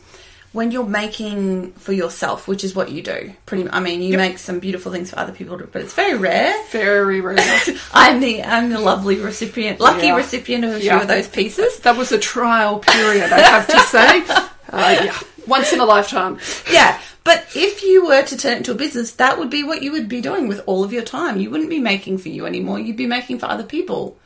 when 0.53 0.71
you're 0.71 0.87
making 0.87 1.73
for 1.73 1.93
yourself, 1.93 2.47
which 2.47 2.63
is 2.63 2.73
what 2.73 2.89
you 2.89 3.03
do. 3.03 3.35
Pretty, 3.45 3.69
I 3.69 3.79
mean, 3.79 4.01
you 4.01 4.13
yep. 4.13 4.17
make 4.17 4.39
some 4.39 4.59
beautiful 4.59 4.91
things 4.91 5.11
for 5.11 5.19
other 5.19 5.33
people, 5.33 5.55
but 5.55 5.83
it's 5.83 5.93
very 5.93 6.17
rare. 6.17 6.55
Very 6.71 7.21
rare. 7.21 7.37
I'm 7.93 8.19
the 8.21 8.41
I'm 8.41 8.71
the 8.71 8.79
lovely 8.79 9.17
recipient, 9.19 9.79
lucky 9.79 10.07
yeah. 10.07 10.15
recipient 10.15 10.65
of 10.65 10.71
a 10.71 10.79
few 10.79 10.99
of 10.99 11.07
those 11.07 11.27
pieces. 11.27 11.77
That 11.81 11.95
was 11.95 12.11
a 12.11 12.17
trial 12.17 12.79
period, 12.79 13.31
I 13.31 13.39
have 13.39 13.67
to 13.67 13.79
say. 13.81 14.45
Uh, 14.67 14.99
yeah, 15.05 15.17
once 15.47 15.71
in 15.71 15.79
a 15.79 15.85
lifetime. 15.85 16.39
Yeah, 16.69 16.99
but 17.25 17.45
if 17.55 17.83
you 17.83 18.05
were 18.05 18.21
to 18.21 18.37
turn 18.37 18.53
it 18.53 18.57
into 18.57 18.71
a 18.71 18.75
business, 18.75 19.13
that 19.13 19.39
would 19.39 19.49
be 19.49 19.63
what 19.63 19.81
you 19.81 19.91
would 19.91 20.07
be 20.07 20.21
doing 20.21 20.47
with 20.47 20.61
all 20.67 20.83
of 20.83 20.93
your 20.93 21.03
time. 21.03 21.39
You 21.39 21.49
wouldn't 21.49 21.71
be 21.71 21.79
making 21.79 22.19
for 22.19 22.29
you 22.29 22.45
anymore. 22.45 22.79
You'd 22.79 22.95
be 22.95 23.07
making 23.07 23.39
for 23.39 23.47
other 23.47 23.63
people. 23.63 24.17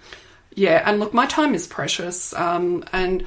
Yeah, 0.53 0.84
and 0.86 1.00
look, 1.00 1.13
my 1.13 1.25
time 1.25 1.56
is 1.56 1.65
precious, 1.65 2.34
um, 2.34 2.84
and 2.91 3.25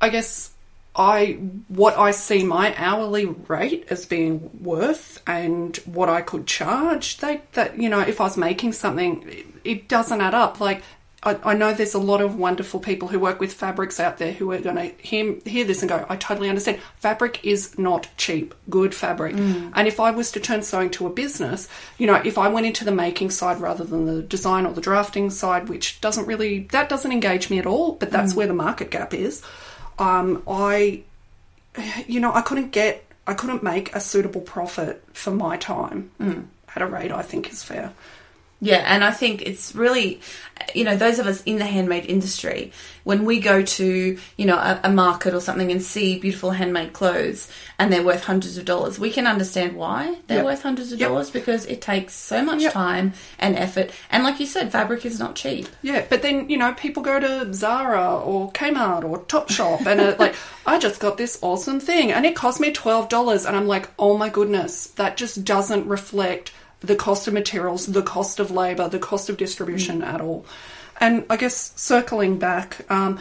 I 0.00 0.08
guess 0.08 0.52
I 0.94 1.32
what 1.68 1.98
I 1.98 2.12
see 2.12 2.44
my 2.44 2.74
hourly 2.76 3.26
rate 3.26 3.86
as 3.90 4.06
being 4.06 4.50
worth 4.62 5.20
and 5.26 5.76
what 5.78 6.08
I 6.08 6.20
could 6.20 6.46
charge 6.46 7.18
they 7.18 7.42
that 7.52 7.78
you 7.78 7.88
know 7.88 8.00
if 8.00 8.20
I 8.20 8.24
was 8.24 8.36
making 8.36 8.72
something 8.72 9.24
it, 9.28 9.46
it 9.62 9.88
doesn't 9.88 10.20
add 10.20 10.34
up 10.34 10.58
like 10.58 10.82
I, 11.22 11.38
I, 11.44 11.54
know 11.54 11.74
there's 11.74 11.92
a 11.92 11.98
lot 11.98 12.22
of 12.22 12.36
wonderful 12.36 12.80
people 12.80 13.08
who 13.08 13.18
work 13.18 13.40
with 13.40 13.52
fabrics 13.52 14.00
out 14.00 14.16
there 14.16 14.32
who 14.32 14.50
are 14.52 14.58
going 14.58 14.76
to 14.76 14.90
hear, 15.02 15.36
hear 15.44 15.64
this 15.64 15.82
and 15.82 15.88
go 15.88 16.06
I 16.08 16.16
totally 16.16 16.48
understand 16.48 16.80
fabric 16.96 17.44
is 17.44 17.78
not 17.78 18.08
cheap 18.16 18.54
good 18.70 18.94
fabric 18.94 19.36
mm. 19.36 19.70
and 19.74 19.86
if 19.86 20.00
I 20.00 20.12
was 20.12 20.32
to 20.32 20.40
turn 20.40 20.62
sewing 20.62 20.90
to 20.90 21.06
a 21.06 21.10
business 21.10 21.68
you 21.98 22.06
know 22.06 22.22
if 22.24 22.38
I 22.38 22.48
went 22.48 22.66
into 22.66 22.84
the 22.84 22.92
making 22.92 23.30
side 23.30 23.60
rather 23.60 23.84
than 23.84 24.06
the 24.06 24.22
design 24.22 24.64
or 24.64 24.72
the 24.72 24.80
drafting 24.80 25.30
side 25.30 25.68
which 25.68 26.00
doesn't 26.00 26.26
really 26.26 26.60
that 26.70 26.88
doesn't 26.88 27.12
engage 27.12 27.50
me 27.50 27.58
at 27.58 27.66
all 27.66 27.92
but 27.92 28.10
that's 28.10 28.32
mm. 28.32 28.36
where 28.36 28.46
the 28.46 28.54
market 28.54 28.90
gap 28.90 29.12
is 29.12 29.42
um, 30.00 30.42
I, 30.48 31.02
you 32.08 32.20
know, 32.20 32.32
I 32.32 32.40
couldn't 32.40 32.72
get, 32.72 33.04
I 33.26 33.34
couldn't 33.34 33.62
make 33.62 33.94
a 33.94 34.00
suitable 34.00 34.40
profit 34.40 35.04
for 35.12 35.30
my 35.30 35.58
time 35.58 36.10
mm. 36.18 36.46
at 36.74 36.82
a 36.82 36.86
rate 36.86 37.12
I 37.12 37.22
think 37.22 37.50
is 37.52 37.62
fair. 37.62 37.92
Yeah, 38.62 38.84
and 38.86 39.02
I 39.02 39.10
think 39.10 39.42
it's 39.42 39.74
really, 39.74 40.20
you 40.74 40.84
know, 40.84 40.94
those 40.94 41.18
of 41.18 41.26
us 41.26 41.42
in 41.44 41.56
the 41.58 41.64
handmade 41.64 42.04
industry, 42.04 42.72
when 43.04 43.24
we 43.24 43.40
go 43.40 43.62
to, 43.62 44.18
you 44.36 44.44
know, 44.46 44.56
a, 44.56 44.80
a, 44.84 44.90
market 44.92 45.32
or 45.32 45.40
something 45.40 45.72
and 45.72 45.82
see 45.82 46.18
beautiful 46.18 46.50
handmade 46.50 46.92
clothes 46.92 47.50
and 47.78 47.90
they're 47.90 48.02
worth 48.04 48.24
hundreds 48.24 48.58
of 48.58 48.66
dollars, 48.66 48.98
we 48.98 49.10
can 49.10 49.26
understand 49.26 49.74
why 49.76 50.16
they're 50.26 50.38
Yep. 50.38 50.44
worth 50.44 50.62
hundreds 50.62 50.92
of 50.92 51.00
Yep. 51.00 51.08
dollars 51.08 51.30
because 51.30 51.64
it 51.66 51.80
takes 51.80 52.12
so 52.12 52.42
much 52.42 52.60
Yep. 52.60 52.72
time 52.74 53.14
and 53.38 53.56
effort. 53.56 53.90
And 54.10 54.24
like 54.24 54.38
you 54.38 54.44
said, 54.46 54.70
fabric 54.70 55.06
is 55.06 55.18
not 55.18 55.36
cheap. 55.36 55.66
Yeah, 55.80 56.04
but 56.10 56.20
then 56.20 56.50
you 56.50 56.58
know 56.58 56.74
people 56.74 57.02
go 57.02 57.18
to 57.18 57.52
Zara 57.54 58.18
or 58.20 58.52
Kmart 58.52 59.04
or 59.04 59.20
Topshop 59.20 59.86
and 59.86 60.00
are 60.02 60.16
like, 60.18 60.34
I 60.66 60.78
just 60.78 61.00
got 61.00 61.16
this 61.16 61.38
awesome 61.40 61.80
thing 61.80 62.12
and 62.12 62.26
it 62.26 62.36
cost 62.36 62.60
me 62.60 62.70
twelve 62.72 63.08
dollars, 63.08 63.46
and 63.46 63.56
I'm 63.56 63.66
like, 63.66 63.88
oh 63.98 64.18
my 64.18 64.28
goodness, 64.28 64.88
that 64.96 65.16
just 65.16 65.44
doesn't 65.44 65.86
reflect 65.86 66.52
the 66.80 66.96
cost 66.96 67.28
of 67.28 67.34
materials, 67.34 67.86
the 67.86 68.02
cost 68.02 68.40
of 68.40 68.50
labor, 68.50 68.88
the 68.88 68.98
cost 68.98 69.28
of 69.28 69.36
distribution 69.36 70.02
at 70.02 70.20
all. 70.20 70.44
And 70.98 71.24
I 71.30 71.36
guess 71.36 71.72
circling 71.76 72.38
back, 72.38 72.84
um, 72.90 73.20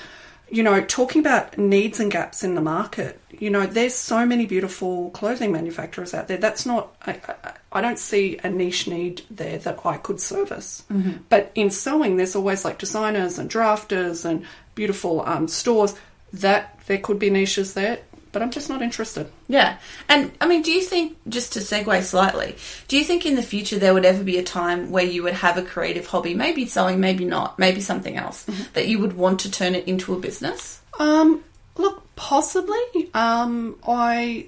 you 0.49 0.63
know, 0.63 0.81
talking 0.81 1.21
about 1.21 1.57
needs 1.57 1.99
and 1.99 2.11
gaps 2.11 2.43
in 2.43 2.55
the 2.55 2.61
market, 2.61 3.21
you 3.29 3.49
know, 3.49 3.65
there's 3.65 3.93
so 3.93 4.25
many 4.25 4.45
beautiful 4.45 5.11
clothing 5.11 5.51
manufacturers 5.51 6.13
out 6.13 6.27
there. 6.27 6.37
That's 6.37 6.65
not, 6.65 6.95
I, 7.05 7.19
I, 7.43 7.53
I 7.71 7.81
don't 7.81 7.99
see 7.99 8.39
a 8.43 8.49
niche 8.49 8.87
need 8.87 9.21
there 9.29 9.59
that 9.59 9.85
I 9.85 9.97
could 9.97 10.19
service. 10.19 10.83
But 11.29 11.51
in 11.55 11.69
sewing, 11.69 12.17
there's 12.17 12.35
always 12.35 12.65
like 12.65 12.79
designers 12.79 13.37
and 13.37 13.49
drafters 13.49 14.25
and 14.25 14.45
beautiful 14.75 15.21
um, 15.21 15.47
stores 15.47 15.95
that 16.33 16.79
there 16.87 16.97
could 16.97 17.19
be 17.19 17.29
niches 17.29 17.75
there, 17.75 17.99
but 18.31 18.41
I'm 18.41 18.51
just 18.51 18.69
not 18.69 18.81
interested. 18.81 19.31
Yeah. 19.47 19.77
And 20.07 20.31
I 20.39 20.47
mean, 20.47 20.61
do 20.61 20.71
you 20.71 20.81
think, 20.81 21.17
just 21.27 21.53
to 21.53 21.59
segue 21.59 22.03
slightly, 22.03 22.55
do 22.87 22.97
you 22.97 23.03
think 23.03 23.25
in 23.25 23.35
the 23.35 23.41
future 23.43 23.79
there 23.79 23.93
would 23.93 24.05
ever 24.05 24.23
be 24.23 24.37
a 24.37 24.43
time 24.43 24.91
where 24.91 25.05
you 25.05 25.23
would 25.23 25.33
have 25.33 25.57
a 25.57 25.63
creative 25.63 26.07
hobby, 26.07 26.33
maybe 26.33 26.65
sewing, 26.65 26.99
maybe 26.99 27.25
not, 27.25 27.57
maybe 27.57 27.81
something 27.81 28.17
else, 28.17 28.45
that 28.73 28.87
you 28.87 28.99
would 28.99 29.13
want 29.13 29.39
to 29.41 29.51
turn 29.51 29.75
it 29.75 29.87
into 29.87 30.13
a 30.13 30.19
business? 30.19 30.81
Um, 30.99 31.43
look, 31.77 32.03
possibly. 32.15 33.09
Um, 33.13 33.77
I. 33.87 34.47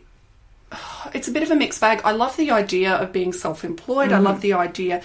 It's 1.14 1.28
a 1.28 1.32
bit 1.32 1.44
of 1.44 1.52
a 1.52 1.56
mixed 1.58 1.82
bag. 1.82 2.00
I 2.06 2.12
love 2.12 2.38
the 2.38 2.52
idea 2.52 2.94
of 2.94 3.12
being 3.12 3.34
self-employed. 3.34 4.14
I 4.14 4.20
love 4.20 4.40
the 4.40 4.54
idea, 4.54 5.02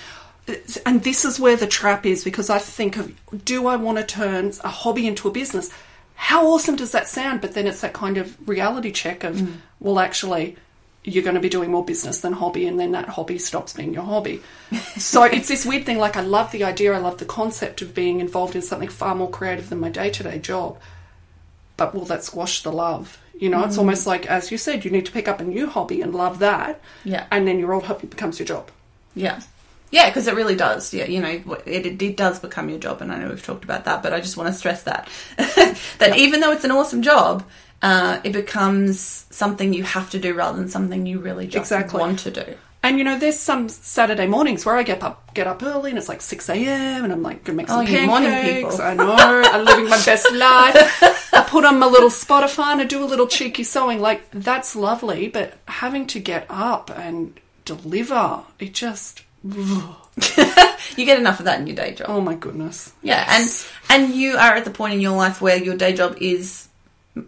and 0.84 1.02
this 1.02 1.24
is 1.24 1.40
where 1.40 1.56
the 1.56 1.66
trap 1.66 2.06
is 2.06 2.22
because 2.22 2.50
I 2.50 2.60
think 2.60 2.96
of, 2.96 3.12
do 3.44 3.66
I 3.66 3.74
want 3.74 3.98
to 3.98 4.04
turn 4.04 4.52
a 4.62 4.68
hobby 4.68 5.08
into 5.08 5.26
a 5.26 5.32
business? 5.32 5.70
How 6.16 6.46
awesome 6.48 6.76
does 6.76 6.92
that 6.92 7.08
sound? 7.08 7.40
But 7.40 7.52
then 7.52 7.66
it's 7.66 7.80
that 7.82 7.92
kind 7.92 8.16
of 8.16 8.48
reality 8.48 8.90
check 8.90 9.22
of, 9.22 9.36
mm. 9.36 9.56
well, 9.78 9.98
actually, 9.98 10.56
you're 11.04 11.22
going 11.22 11.34
to 11.34 11.40
be 11.40 11.48
doing 11.48 11.70
more 11.70 11.84
business 11.84 12.20
than 12.20 12.32
hobby, 12.32 12.66
and 12.66 12.80
then 12.80 12.92
that 12.92 13.10
hobby 13.10 13.38
stops 13.38 13.72
being 13.72 13.94
your 13.94 14.02
hobby. 14.02 14.42
so 14.96 15.22
it's 15.22 15.48
this 15.48 15.64
weird 15.64 15.86
thing. 15.86 15.98
Like 15.98 16.16
I 16.16 16.22
love 16.22 16.52
the 16.52 16.64
idea. 16.64 16.92
I 16.92 16.98
love 16.98 17.18
the 17.18 17.24
concept 17.24 17.80
of 17.82 17.94
being 17.94 18.20
involved 18.20 18.56
in 18.56 18.62
something 18.62 18.88
far 18.88 19.14
more 19.14 19.30
creative 19.30 19.68
than 19.68 19.78
my 19.78 19.88
day-to-day 19.88 20.40
job 20.40 20.78
but 21.76 21.94
will 21.94 22.04
that 22.06 22.24
squash 22.24 22.62
the 22.62 22.72
love? 22.72 23.20
You 23.38 23.50
know, 23.50 23.64
it's 23.64 23.76
mm. 23.76 23.80
almost 23.80 24.06
like, 24.06 24.26
as 24.26 24.50
you 24.50 24.56
said, 24.56 24.84
you 24.84 24.90
need 24.90 25.06
to 25.06 25.12
pick 25.12 25.28
up 25.28 25.40
a 25.40 25.44
new 25.44 25.66
hobby 25.66 26.00
and 26.00 26.14
love 26.14 26.38
that. 26.38 26.80
Yeah. 27.04 27.26
And 27.30 27.46
then 27.46 27.58
your 27.58 27.74
old 27.74 27.84
hobby 27.84 28.06
becomes 28.06 28.38
your 28.38 28.46
job. 28.46 28.70
Yeah. 29.14 29.40
Yeah, 29.90 30.08
because 30.10 30.26
it 30.26 30.34
really 30.34 30.56
does. 30.56 30.92
Yeah, 30.92 31.06
you 31.06 31.20
know, 31.20 31.28
it, 31.64 31.86
it, 31.86 32.02
it 32.02 32.16
does 32.16 32.40
become 32.40 32.68
your 32.68 32.78
job, 32.78 33.00
and 33.02 33.12
I 33.12 33.18
know 33.18 33.28
we've 33.28 33.42
talked 33.44 33.64
about 33.64 33.84
that, 33.84 34.02
but 34.02 34.12
I 34.12 34.20
just 34.20 34.36
want 34.36 34.48
to 34.48 34.52
stress 34.54 34.82
that 34.84 35.08
that 35.98 36.16
even 36.16 36.40
though 36.40 36.52
it's 36.52 36.64
an 36.64 36.70
awesome 36.72 37.02
job, 37.02 37.44
uh, 37.82 38.20
it 38.24 38.32
becomes 38.32 39.26
something 39.30 39.72
you 39.72 39.84
have 39.84 40.10
to 40.10 40.18
do 40.18 40.34
rather 40.34 40.58
than 40.58 40.68
something 40.68 41.06
you 41.06 41.20
really 41.20 41.46
just 41.46 41.70
Exactly. 41.70 42.00
want 42.00 42.18
to 42.20 42.30
do. 42.30 42.54
And 42.82 42.98
you 42.98 43.04
know, 43.04 43.18
there's 43.18 43.38
some 43.38 43.68
Saturday 43.68 44.26
mornings 44.28 44.64
where 44.64 44.76
I 44.76 44.82
get 44.84 45.02
up 45.02 45.34
get 45.34 45.46
up 45.48 45.62
early 45.62 45.90
and 45.90 45.98
it's 45.98 46.08
like 46.08 46.20
six 46.20 46.48
a.m. 46.48 47.04
and 47.04 47.12
I'm 47.12 47.22
like 47.22 47.42
gonna 47.44 47.56
make 47.56 47.68
some 47.68 47.80
Oh, 47.80 47.84
pancakes. 47.84 48.06
morning 48.06 48.42
people. 48.44 48.80
I 48.80 48.94
know, 48.94 49.12
I'm 49.16 49.64
living 49.64 49.88
my 49.88 50.02
best 50.04 50.30
life. 50.32 51.02
I 51.34 51.44
put 51.48 51.64
on 51.64 51.78
my 51.80 51.86
little 51.86 52.10
Spotify 52.10 52.72
and 52.72 52.80
I 52.80 52.84
do 52.84 53.02
a 53.02 53.06
little 53.06 53.26
cheeky 53.26 53.64
sewing. 53.64 54.00
Like 54.00 54.30
that's 54.30 54.76
lovely, 54.76 55.28
but 55.28 55.58
having 55.66 56.06
to 56.08 56.20
get 56.20 56.46
up 56.48 56.90
and 56.96 57.38
deliver, 57.64 58.44
it 58.60 58.72
just 58.72 59.22
You 60.96 61.04
get 61.04 61.18
enough 61.18 61.40
of 61.40 61.44
that 61.44 61.60
in 61.60 61.66
your 61.66 61.76
day 61.76 61.92
job. 61.94 62.06
oh 62.08 62.20
my 62.22 62.34
goodness. 62.34 62.92
Yeah, 63.02 63.24
Yes. 63.28 63.68
and 63.90 64.06
and 64.08 64.14
you 64.14 64.36
are 64.36 64.54
at 64.54 64.64
the 64.64 64.70
point 64.70 64.94
in 64.94 65.00
your 65.00 65.16
life 65.16 65.42
where 65.42 65.56
your 65.56 65.76
day 65.76 65.92
job 65.94 66.16
is 66.20 66.68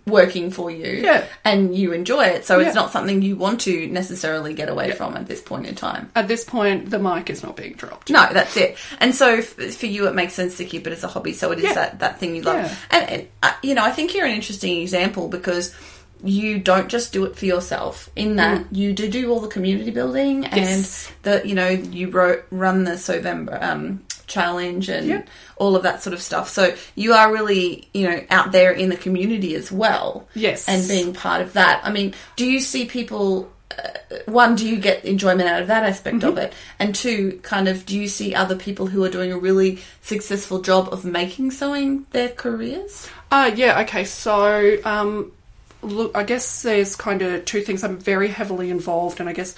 working 0.06 0.50
for 0.50 0.70
you, 0.70 0.86
Yeah. 1.02 1.24
and 1.44 1.74
you 1.76 1.92
enjoy 1.92 2.24
it. 2.26 2.44
So 2.46 2.58
Yeah. 2.58 2.66
it's 2.66 2.74
not 2.74 2.92
something 2.92 3.20
you 3.22 3.36
want 3.36 3.60
to 3.62 3.86
necessarily 3.88 4.52
get 4.54 4.68
away 4.68 4.92
from 4.92 5.16
at 5.16 5.26
this 5.28 5.40
point 5.42 5.66
in 5.66 5.74
time. 5.74 6.10
at 6.14 6.28
this 6.28 6.44
point, 6.44 6.90
the 6.90 6.98
mic 6.98 7.28
is 7.30 7.42
not 7.42 7.56
being 7.56 7.72
dropped. 7.74 8.10
No, 8.10 8.26
that's 8.32 8.56
it. 8.56 8.76
And 9.00 9.14
so 9.14 9.36
f- 9.36 9.46
for 9.74 9.86
you, 9.86 10.06
it 10.06 10.14
makes 10.14 10.34
sense 10.34 10.56
to 10.58 10.64
keep 10.64 10.86
it 10.86 10.92
as 10.92 11.04
a 11.04 11.08
hobby. 11.08 11.32
So 11.32 11.52
it 11.52 11.58
is 11.58 11.64
Yeah. 11.64 11.72
that, 11.74 11.98
that 12.00 12.18
thing 12.20 12.36
you 12.36 12.42
love. 12.42 12.56
Yeah. 12.66 12.74
And, 12.90 13.10
and 13.10 13.28
uh, 13.42 13.52
you 13.62 13.74
know, 13.74 13.84
I 13.84 13.90
think 13.90 14.14
you're 14.14 14.26
an 14.26 14.32
interesting 14.32 14.80
example 14.82 15.28
because 15.28 15.74
you 16.24 16.58
don't 16.58 16.88
just 16.88 17.12
do 17.12 17.24
it 17.24 17.36
for 17.36 17.46
yourself. 17.46 18.10
In 18.16 18.36
that 18.36 18.66
you 18.74 18.92
do 18.92 19.08
do 19.10 19.30
all 19.30 19.40
the 19.40 19.48
community 19.48 19.90
building 19.90 20.44
Mm. 20.44 20.56
Yes. 20.56 21.08
and 21.08 21.14
the 21.42 21.48
you 21.48 21.54
know 21.54 21.68
you 21.68 22.10
wrote 22.10 22.44
run 22.50 22.84
the 22.84 22.92
Sewvember 22.92 23.62
um, 23.62 24.02
challenge 24.26 24.88
and 24.88 25.24
all 25.56 25.76
of 25.76 25.82
that 25.84 26.02
sort 26.02 26.14
of 26.14 26.20
stuff. 26.22 26.48
So 26.48 26.74
you 26.94 27.12
are 27.14 27.32
really 27.32 27.88
you 27.94 28.08
know 28.08 28.24
out 28.30 28.52
there 28.52 28.72
in 28.72 28.88
the 28.88 28.96
community 28.96 29.54
as 29.54 29.70
well. 29.72 30.26
Yes. 30.34 30.68
and 30.68 30.86
being 30.88 31.12
part 31.14 31.40
of 31.40 31.52
that. 31.54 31.80
I 31.84 31.90
mean, 31.90 32.14
do 32.36 32.44
you 32.46 32.60
see 32.60 32.84
people? 32.86 33.50
Uh, 33.70 34.16
one, 34.24 34.56
do 34.56 34.66
you 34.66 34.76
get 34.76 35.04
enjoyment 35.04 35.46
out 35.48 35.60
of 35.60 35.68
that 35.68 35.84
aspect 35.84 36.24
of 36.24 36.38
it? 36.38 36.54
And 36.78 36.94
two, 36.94 37.38
kind 37.42 37.68
of, 37.68 37.84
do 37.84 37.98
you 37.98 38.08
see 38.08 38.34
other 38.34 38.56
people 38.56 38.86
who 38.86 39.04
are 39.04 39.10
doing 39.10 39.30
a 39.30 39.38
really 39.38 39.78
successful 40.00 40.62
job 40.62 40.88
of 40.90 41.04
making 41.04 41.50
sewing 41.50 42.06
their 42.12 42.30
careers? 42.30 43.06
Uh, 43.30 43.50
yeah, 43.54 43.80
okay. 43.82 44.04
So, 44.04 44.78
um, 44.86 45.32
look, 45.82 46.16
I 46.16 46.24
guess 46.24 46.62
there's 46.62 46.96
kind 46.96 47.22
of 47.22 47.44
two 47.44 47.62
things. 47.62 47.84
I'm 47.84 47.98
very 47.98 48.28
heavily 48.28 48.70
involved, 48.70 49.20
and 49.20 49.28
I 49.28 49.32
guess, 49.32 49.54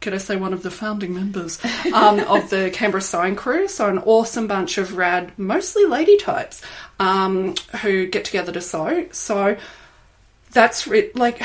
could 0.00 0.14
I 0.14 0.18
say 0.18 0.36
one 0.36 0.52
of 0.52 0.62
the 0.62 0.70
founding 0.70 1.14
members 1.14 1.58
um, 1.92 2.20
of 2.20 2.50
the 2.50 2.70
Canberra 2.74 3.02
Sewing 3.02 3.36
Crew? 3.36 3.68
So, 3.68 3.88
an 3.88 3.98
awesome 3.98 4.46
bunch 4.46 4.78
of 4.78 4.96
rad, 4.96 5.32
mostly 5.38 5.84
lady 5.86 6.16
types, 6.16 6.62
um, 7.00 7.54
who 7.82 8.06
get 8.06 8.24
together 8.24 8.52
to 8.52 8.60
sew. 8.60 9.06
So, 9.12 9.56
that's 10.52 10.86
re- 10.86 11.10
like 11.14 11.42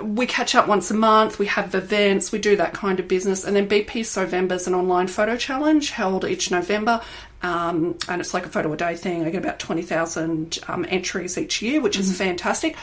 we 0.00 0.26
catch 0.26 0.54
up 0.54 0.66
once 0.66 0.90
a 0.90 0.94
month. 0.94 1.38
We 1.38 1.46
have 1.46 1.74
events. 1.74 2.32
We 2.32 2.38
do 2.38 2.56
that 2.56 2.72
kind 2.72 2.98
of 2.98 3.06
business, 3.06 3.44
and 3.44 3.54
then 3.54 3.68
BP 3.68 4.00
Sewvember 4.00 4.52
is 4.52 4.66
an 4.66 4.74
online 4.74 5.08
photo 5.08 5.36
challenge 5.36 5.90
held 5.90 6.24
each 6.24 6.50
November, 6.50 7.02
um, 7.42 7.98
and 8.08 8.20
it's 8.20 8.32
like 8.32 8.46
a 8.46 8.48
photo 8.48 8.72
a 8.72 8.76
day 8.76 8.96
thing. 8.96 9.24
I 9.24 9.30
get 9.30 9.42
about 9.42 9.58
twenty 9.58 9.82
thousand 9.82 10.58
um, 10.68 10.86
entries 10.88 11.36
each 11.36 11.60
year, 11.60 11.80
which 11.80 11.98
is 11.98 12.16
fantastic. 12.16 12.76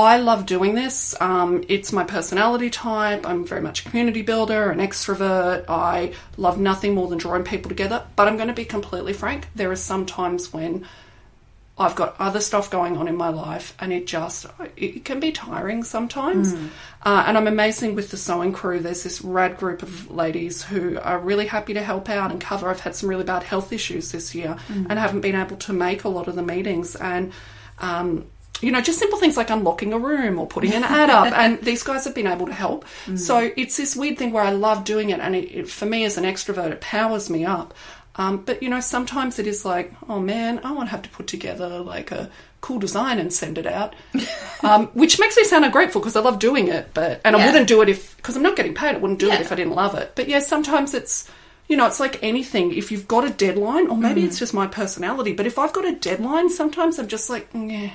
I 0.00 0.16
love 0.16 0.46
doing 0.46 0.74
this. 0.74 1.14
Um, 1.20 1.64
it's 1.68 1.92
my 1.92 2.04
personality 2.04 2.70
type. 2.70 3.28
I'm 3.28 3.44
very 3.44 3.60
much 3.60 3.84
a 3.84 3.88
community 3.88 4.22
builder, 4.22 4.70
an 4.70 4.78
extrovert. 4.78 5.66
I 5.68 6.14
love 6.36 6.58
nothing 6.58 6.94
more 6.94 7.08
than 7.08 7.18
drawing 7.18 7.44
people 7.44 7.68
together. 7.68 8.04
But 8.16 8.26
I'm 8.26 8.36
going 8.36 8.48
to 8.48 8.54
be 8.54 8.64
completely 8.64 9.12
frank. 9.12 9.48
There 9.54 9.70
are 9.70 9.76
some 9.76 10.06
times 10.06 10.52
when 10.52 10.86
I've 11.78 11.94
got 11.94 12.16
other 12.18 12.40
stuff 12.40 12.70
going 12.70 12.98
on 12.98 13.08
in 13.08 13.16
my 13.16 13.30
life, 13.30 13.74
and 13.78 13.92
it 13.92 14.06
just 14.06 14.46
it 14.76 15.04
can 15.04 15.18
be 15.18 15.32
tiring 15.32 15.82
sometimes. 15.82 16.52
Uh, 17.02 17.24
and 17.26 17.38
I'm 17.38 17.46
amazing 17.46 17.94
with 17.94 18.10
the 18.10 18.18
sewing 18.18 18.52
crew. 18.52 18.80
There's 18.80 19.02
this 19.02 19.22
rad 19.22 19.56
group 19.56 19.82
of 19.82 20.10
ladies 20.10 20.62
who 20.62 20.98
are 20.98 21.18
really 21.18 21.46
happy 21.46 21.72
to 21.74 21.82
help 21.82 22.10
out 22.10 22.30
and 22.30 22.40
cover. 22.40 22.68
I've 22.68 22.80
had 22.80 22.94
some 22.94 23.08
really 23.08 23.24
bad 23.24 23.44
health 23.44 23.72
issues 23.72 24.12
this 24.12 24.34
year, 24.34 24.56
and 24.90 24.98
haven't 24.98 25.22
been 25.22 25.36
able 25.36 25.56
to 25.56 25.72
make 25.72 26.04
a 26.04 26.08
lot 26.08 26.28
of 26.28 26.36
the 26.36 26.42
meetings. 26.42 26.96
And 26.96 27.32
um, 27.78 28.26
you 28.60 28.70
know, 28.70 28.80
just 28.80 28.98
simple 28.98 29.18
things 29.18 29.36
like 29.36 29.50
unlocking 29.50 29.92
a 29.92 29.98
room 29.98 30.38
or 30.38 30.46
putting 30.46 30.72
an 30.74 30.84
ad 30.84 31.10
up, 31.10 31.32
and 31.32 31.60
these 31.62 31.82
guys 31.82 32.04
have 32.04 32.14
been 32.14 32.26
able 32.26 32.46
to 32.46 32.52
help. 32.52 32.84
So 33.16 33.50
it's 33.56 33.76
this 33.76 33.96
weird 33.96 34.18
thing 34.18 34.32
where 34.32 34.42
I 34.44 34.50
love 34.50 34.84
doing 34.84 35.10
it, 35.10 35.20
and 35.20 35.34
it, 35.34 35.44
it, 35.54 35.68
for 35.68 35.86
me 35.86 36.04
as 36.04 36.16
an 36.18 36.24
extrovert, 36.24 36.70
it 36.70 36.80
powers 36.80 37.30
me 37.30 37.44
up. 37.44 37.74
Um, 38.16 38.38
but 38.38 38.62
you 38.62 38.68
know, 38.68 38.80
sometimes 38.80 39.38
it 39.38 39.46
is 39.46 39.64
like, 39.64 39.92
oh 40.08 40.20
man, 40.20 40.60
I 40.64 40.72
want 40.72 40.88
to 40.88 40.90
have 40.90 41.02
to 41.02 41.08
put 41.10 41.26
together 41.26 41.78
like 41.78 42.10
a 42.10 42.28
cool 42.60 42.78
design 42.78 43.18
and 43.18 43.32
send 43.32 43.56
it 43.56 43.66
out, 43.66 43.94
um, 44.62 44.88
which 44.88 45.18
makes 45.18 45.36
me 45.36 45.44
sound 45.44 45.64
ungrateful 45.64 46.00
because 46.00 46.16
I 46.16 46.20
love 46.20 46.38
doing 46.38 46.68
it. 46.68 46.90
But 46.92 47.20
and 47.24 47.34
I 47.36 47.46
wouldn't 47.46 47.68
do 47.68 47.80
it 47.82 47.88
if 47.88 48.16
because 48.16 48.36
I'm 48.36 48.42
not 48.42 48.56
getting 48.56 48.74
paid. 48.74 48.94
I 48.96 48.98
wouldn't 48.98 49.20
do 49.20 49.28
Yeah. 49.28 49.36
it 49.36 49.40
if 49.42 49.52
I 49.52 49.54
didn't 49.54 49.74
love 49.74 49.94
it. 49.94 50.12
But 50.16 50.28
yeah, 50.28 50.40
sometimes 50.40 50.92
it's 50.92 51.30
you 51.68 51.76
know, 51.76 51.86
it's 51.86 52.00
like 52.00 52.18
anything. 52.22 52.74
If 52.74 52.90
you've 52.90 53.06
got 53.06 53.24
a 53.24 53.30
deadline, 53.30 53.86
or 53.86 53.96
maybe 53.96 54.24
it's 54.24 54.40
just 54.40 54.52
my 54.52 54.66
personality, 54.66 55.32
but 55.32 55.46
if 55.46 55.56
I've 55.56 55.72
got 55.72 55.84
a 55.86 55.94
deadline, 55.94 56.50
sometimes 56.50 56.98
I'm 56.98 57.06
just 57.06 57.30
like, 57.30 57.48
yeah, 57.54 57.90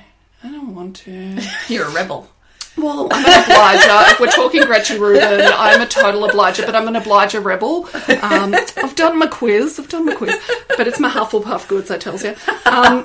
I 0.46 0.52
don't 0.52 0.76
want 0.76 0.96
to. 0.96 1.42
You're 1.68 1.86
a 1.86 1.92
rebel. 1.92 2.28
Well, 2.76 3.08
I'm 3.10 3.24
an 3.26 3.50
obliger. 3.50 4.12
if 4.12 4.20
we're 4.20 4.26
talking 4.28 4.62
Gretchen 4.62 5.00
Rubin, 5.00 5.40
I'm 5.42 5.80
a 5.80 5.86
total 5.86 6.24
obliger, 6.24 6.64
but 6.64 6.76
I'm 6.76 6.86
an 6.86 6.94
obliger 6.94 7.40
rebel. 7.40 7.88
Um, 8.22 8.54
I've 8.54 8.94
done 8.94 9.18
my 9.18 9.26
quiz. 9.26 9.80
I've 9.80 9.88
done 9.88 10.04
my 10.04 10.14
quiz, 10.14 10.38
but 10.76 10.86
it's 10.86 11.00
my 11.00 11.10
Hufflepuff 11.10 11.66
goods, 11.66 11.90
I 11.90 11.98
tells 11.98 12.22
you. 12.22 12.36
Um, 12.64 13.04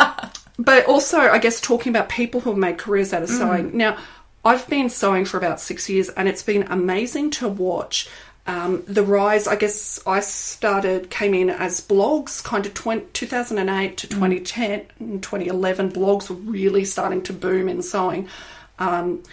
but 0.60 0.86
also, 0.86 1.18
I 1.18 1.40
guess 1.40 1.60
talking 1.60 1.90
about 1.90 2.10
people 2.10 2.42
who 2.42 2.52
have 2.52 2.60
made 2.60 2.78
careers 2.78 3.12
out 3.12 3.24
of 3.24 3.30
sewing. 3.30 3.76
Now, 3.76 3.98
I've 4.46 4.68
been 4.68 4.90
sewing 4.90 5.26
for 5.26 5.38
about 5.38 5.60
six 5.60 5.90
years, 5.90 6.10
and 6.10 6.28
it's 6.28 6.44
been 6.44 6.64
amazing 6.64 7.32
to 7.32 7.48
watch 7.48 8.08
Um, 8.48 8.84
the 8.88 9.04
rise, 9.04 9.48
I 9.48 9.56
guess, 9.56 10.00
I 10.06 10.20
started 10.20 11.10
came 11.10 11.34
in 11.34 11.50
as 11.50 11.80
blogs, 11.80 12.44
kind 12.44 12.66
of 12.66 12.74
20, 12.74 13.08
2008 13.14 13.98
to 13.98 14.08
2010, 14.08 14.86
and 15.00 15.24
2011. 15.24 15.92
Blogs 15.92 16.30
were 16.30 16.36
really 16.36 16.84
starting 16.84 17.22
to 17.24 17.34
boom 17.34 17.70
in 17.70 17.82
sewing. 17.82 18.28
Um, 18.80 19.24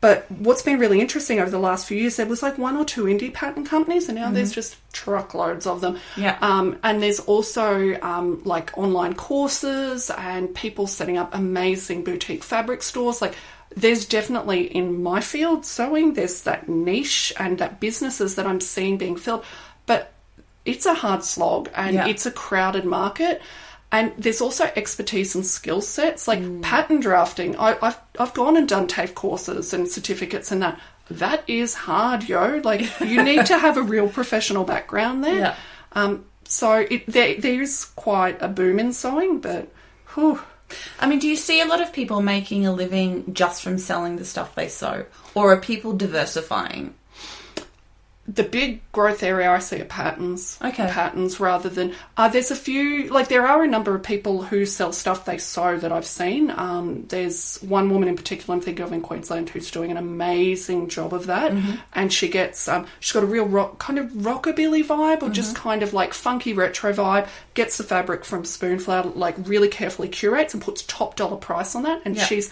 but 0.00 0.30
what's 0.30 0.62
been 0.62 0.78
really 0.78 1.00
interesting 1.00 1.40
over 1.40 1.50
the 1.50 1.58
last 1.58 1.86
few 1.86 1.96
years, 1.98 2.16
there 2.16 2.26
was 2.26 2.42
like 2.42 2.56
one 2.56 2.76
or 2.76 2.84
two 2.84 3.04
indie 3.04 3.32
pattern 3.32 3.64
companies, 3.66 4.08
and 4.08 4.16
now 4.16 4.30
there's 4.30 4.52
just 4.52 4.76
truckloads 4.92 5.66
of 5.66 5.80
them. 5.82 5.98
Yeah. 6.16 6.38
Um, 6.40 6.78
and 6.82 7.02
there's 7.02 7.20
also 7.20 8.00
um, 8.00 8.42
like 8.44 8.76
online 8.78 9.14
courses 9.14 10.10
and 10.10 10.54
people 10.54 10.86
setting 10.86 11.18
up 11.18 11.34
amazing 11.34 12.04
boutique 12.04 12.42
fabric 12.42 12.82
stores. 12.82 13.20
Like, 13.20 13.34
there's 13.76 14.06
definitely 14.06 14.62
in 14.74 15.02
my 15.02 15.20
field 15.20 15.66
sewing, 15.66 16.14
there's 16.14 16.42
that 16.42 16.68
niche 16.68 17.32
and 17.38 17.58
that 17.58 17.78
businesses 17.78 18.36
that 18.36 18.46
I'm 18.46 18.60
seeing 18.60 18.96
being 18.96 19.16
filled. 19.16 19.44
But 19.86 20.12
it's 20.64 20.86
a 20.86 20.94
hard 20.94 21.24
slog 21.24 21.68
and 21.74 21.94
Yeah. 21.94 22.06
it's 22.08 22.26
a 22.26 22.30
crowded 22.30 22.84
market. 22.84 23.42
And 23.92 24.12
there's 24.16 24.40
also 24.40 24.70
expertise 24.76 25.34
and 25.34 25.44
skill 25.44 25.80
sets 25.80 26.28
like 26.28 26.62
pattern 26.62 27.00
drafting. 27.00 27.56
I, 27.56 27.76
I've 27.82 27.98
I've 28.18 28.34
gone 28.34 28.56
and 28.56 28.68
done 28.68 28.86
TAFE 28.86 29.14
courses 29.14 29.72
and 29.72 29.88
certificates 29.88 30.52
and 30.52 30.62
that. 30.62 30.80
That 31.10 31.42
is 31.48 31.74
hard, 31.74 32.28
yo. 32.28 32.60
Like 32.62 33.00
you 33.00 33.22
need 33.22 33.46
to 33.46 33.58
have 33.58 33.76
a 33.76 33.82
real 33.82 34.08
professional 34.08 34.62
background 34.62 35.24
there. 35.24 35.38
Yeah. 35.38 35.56
Um, 35.92 36.24
so 36.44 36.86
it, 36.88 37.06
there 37.06 37.34
there 37.40 37.60
is 37.60 37.84
quite 37.96 38.40
a 38.40 38.46
boom 38.46 38.78
in 38.78 38.92
sewing, 38.92 39.40
but 39.40 39.72
whew, 40.14 40.40
I 40.98 41.06
mean, 41.06 41.18
do 41.18 41.28
you 41.28 41.36
see 41.36 41.60
a 41.60 41.66
lot 41.66 41.80
of 41.80 41.92
people 41.92 42.20
making 42.20 42.66
a 42.66 42.72
living 42.72 43.34
just 43.34 43.62
from 43.62 43.78
selling 43.78 44.16
the 44.16 44.24
stuff 44.24 44.54
they 44.54 44.68
sew? 44.68 45.06
Or 45.34 45.52
are 45.52 45.60
people 45.60 45.96
diversifying? 45.96 46.94
The 48.32 48.44
big 48.44 48.80
growth 48.92 49.22
area 49.22 49.50
I 49.50 49.58
see 49.58 49.80
are 49.80 49.84
patterns. 49.84 50.58
Okay. 50.62 50.86
Patterns 50.86 51.40
rather 51.40 51.68
than 51.68 51.94
uh, 52.16 52.28
there's 52.28 52.50
a 52.50 52.56
few 52.56 53.08
like 53.08 53.28
there 53.28 53.46
are 53.46 53.64
a 53.64 53.66
number 53.66 53.94
of 53.94 54.02
people 54.02 54.42
who 54.42 54.64
sell 54.66 54.92
stuff 54.92 55.24
they 55.24 55.38
sew 55.38 55.78
that 55.78 55.90
I've 55.90 56.06
seen. 56.06 56.50
Um, 56.50 57.06
there's 57.08 57.58
one 57.62 57.90
woman 57.90 58.08
in 58.08 58.16
particular 58.16 58.54
I'm 58.54 58.60
thinking 58.60 58.84
of 58.84 58.92
in 58.92 59.00
Queensland 59.00 59.50
who's 59.50 59.70
doing 59.70 59.90
an 59.90 59.96
amazing 59.96 60.88
job 60.88 61.12
of 61.12 61.26
that, 61.26 61.52
and 61.94 62.12
she 62.12 62.28
gets 62.28 62.68
um, 62.68 62.86
she's 63.00 63.12
got 63.12 63.22
a 63.22 63.26
real 63.26 63.46
rock 63.46 63.78
kind 63.78 63.98
of 63.98 64.06
rockabilly 64.10 64.84
vibe 64.84 65.22
or 65.22 65.30
just 65.30 65.56
kind 65.56 65.82
of 65.82 65.92
like 65.92 66.14
funky 66.14 66.52
retro 66.52 66.92
vibe. 66.92 67.26
Gets 67.54 67.78
the 67.78 67.84
fabric 67.84 68.24
from 68.24 68.44
Spoonflower, 68.44 69.16
like 69.16 69.34
really 69.38 69.68
carefully 69.68 70.08
curates 70.08 70.54
and 70.54 70.62
puts 70.62 70.82
top 70.82 71.16
dollar 71.16 71.36
price 71.36 71.74
on 71.74 71.82
that, 71.82 72.02
and 72.04 72.16
Yeah. 72.16 72.24
she's 72.24 72.50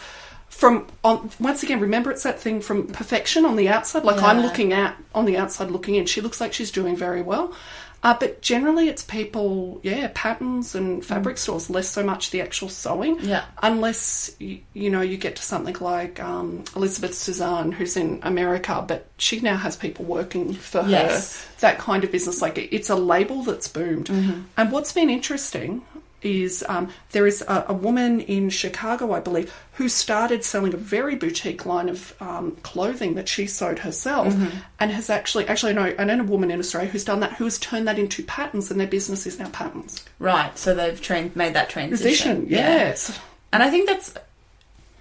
from 0.48 0.86
on 1.04 1.30
once 1.38 1.62
again 1.62 1.78
remember 1.80 2.10
it's 2.10 2.22
that 2.24 2.40
thing 2.40 2.60
from 2.60 2.86
perfection 2.88 3.44
on 3.44 3.56
the 3.56 3.68
outside. 3.68 4.04
Like 4.04 4.22
i'm 4.22 4.40
looking 4.40 4.72
at 4.72 4.96
on 5.14 5.24
the 5.24 5.36
outside 5.36 5.70
looking 5.70 5.94
in 5.94 6.06
she 6.06 6.20
looks 6.20 6.40
like 6.40 6.52
she's 6.52 6.70
doing 6.70 6.96
very 6.96 7.22
well. 7.22 7.54
Uh, 8.00 8.16
but 8.18 8.40
generally 8.40 8.88
it's 8.88 9.02
people 9.02 9.80
yeah 9.82 10.08
patterns 10.14 10.76
and 10.76 11.04
fabric 11.04 11.36
stores 11.36 11.68
less 11.68 11.88
so 11.88 12.02
much 12.04 12.30
the 12.30 12.40
actual 12.40 12.68
sewing. 12.68 13.18
Yeah. 13.20 13.44
unless 13.60 14.30
you, 14.38 14.60
you 14.72 14.88
know 14.88 15.00
you 15.00 15.16
get 15.16 15.34
to 15.36 15.42
something 15.42 15.76
like 15.80 16.20
um, 16.20 16.62
Elizabeth 16.76 17.10
Suzann 17.12 17.74
who's 17.74 17.96
in 17.96 18.20
america 18.22 18.84
but 18.86 19.06
she 19.18 19.40
now 19.40 19.56
has 19.56 19.76
people 19.76 20.04
working 20.04 20.54
for 20.54 20.84
Yes. 20.86 21.42
her 21.44 21.48
that 21.60 21.78
kind 21.78 22.04
of 22.04 22.12
business. 22.12 22.40
Like 22.40 22.56
it- 22.56 22.72
it's 22.74 22.88
a 22.88 22.94
label 22.96 23.42
that's 23.42 23.66
boomed. 23.68 24.08
And 24.56 24.70
what's 24.72 24.92
been 24.92 25.10
interesting 25.10 25.82
is 26.22 26.64
um, 26.68 26.90
there 27.12 27.26
is 27.26 27.42
a, 27.42 27.66
a 27.68 27.72
woman 27.72 28.20
in 28.20 28.50
Chicago, 28.50 29.12
I 29.12 29.20
believe, 29.20 29.54
who 29.74 29.88
started 29.88 30.44
selling 30.44 30.74
a 30.74 30.76
very 30.76 31.14
boutique 31.14 31.64
line 31.64 31.88
of 31.88 32.14
um, 32.20 32.56
clothing 32.62 33.14
that 33.14 33.28
she 33.28 33.46
sewed 33.46 33.80
herself, 33.80 34.34
and 34.80 34.90
has 34.90 35.10
actually 35.10 35.46
actually 35.46 35.74
no, 35.74 35.94
I 35.98 36.04
know 36.04 36.20
a 36.20 36.24
woman 36.24 36.50
in 36.50 36.58
Australia 36.58 36.90
who's 36.90 37.04
done 37.04 37.20
that, 37.20 37.34
who 37.34 37.44
has 37.44 37.58
turned 37.58 37.86
that 37.88 37.98
into 37.98 38.22
patterns, 38.24 38.70
and 38.70 38.80
their 38.80 38.88
business 38.88 39.26
is 39.26 39.38
now 39.38 39.48
patterns. 39.50 40.04
Right, 40.18 40.56
so 40.58 40.74
they've 40.74 41.00
trained, 41.00 41.36
made 41.36 41.54
that 41.54 41.70
transition. 41.70 42.42
Position, 42.42 42.46
yes, 42.48 43.18
And 43.52 43.62
I 43.62 43.70
think 43.70 43.88
that's, 43.88 44.14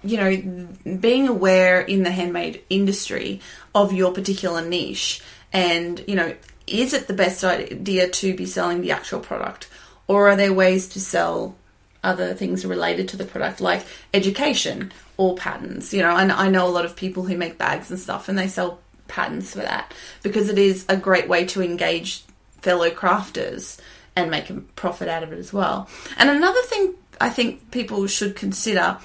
you 0.02 0.16
know, 0.16 0.96
being 0.98 1.28
aware 1.28 1.80
in 1.80 2.02
the 2.02 2.10
handmade 2.10 2.62
industry 2.70 3.40
of 3.74 3.92
your 3.92 4.12
particular 4.12 4.64
niche 4.64 5.22
and, 5.52 6.02
you 6.06 6.14
know, 6.14 6.34
is 6.66 6.92
it 6.92 7.06
the 7.08 7.14
best 7.14 7.44
idea 7.44 8.08
to 8.08 8.36
be 8.36 8.46
selling 8.46 8.82
the 8.82 8.92
actual 8.92 9.20
product? 9.20 9.68
Or 10.08 10.28
are 10.28 10.36
there 10.36 10.52
ways 10.52 10.88
to 10.90 11.00
sell 11.00 11.54
other 12.02 12.34
things 12.34 12.64
related 12.64 13.08
to 13.08 13.16
the 13.16 13.24
product, 13.24 13.60
like 13.60 13.86
education 14.12 14.92
or 15.16 15.36
patterns? 15.36 15.94
You 15.94 16.02
know, 16.02 16.16
and 16.16 16.32
I 16.32 16.48
know 16.48 16.66
a 16.66 16.70
lot 16.70 16.84
of 16.84 16.96
people 16.96 17.24
who 17.24 17.36
make 17.36 17.58
bags 17.58 17.90
and 17.90 18.00
stuff 18.00 18.28
and 18.28 18.36
they 18.36 18.48
sell 18.48 18.80
patterns 19.06 19.52
for 19.52 19.60
that 19.60 19.94
because 20.22 20.48
it 20.48 20.58
is 20.58 20.84
a 20.88 20.96
great 20.96 21.28
way 21.28 21.44
to 21.46 21.62
engage 21.62 22.24
fellow 22.60 22.90
crafters 22.90 23.78
and 24.16 24.30
make 24.30 24.50
a 24.50 24.54
profit 24.54 25.08
out 25.08 25.22
of 25.22 25.32
it 25.32 25.38
as 25.38 25.52
well. 25.52 25.88
And 26.16 26.28
another 26.28 26.62
thing 26.62 26.94
I 27.20 27.30
think 27.30 27.70
people 27.70 28.06
should 28.06 28.36
consider 28.36 28.98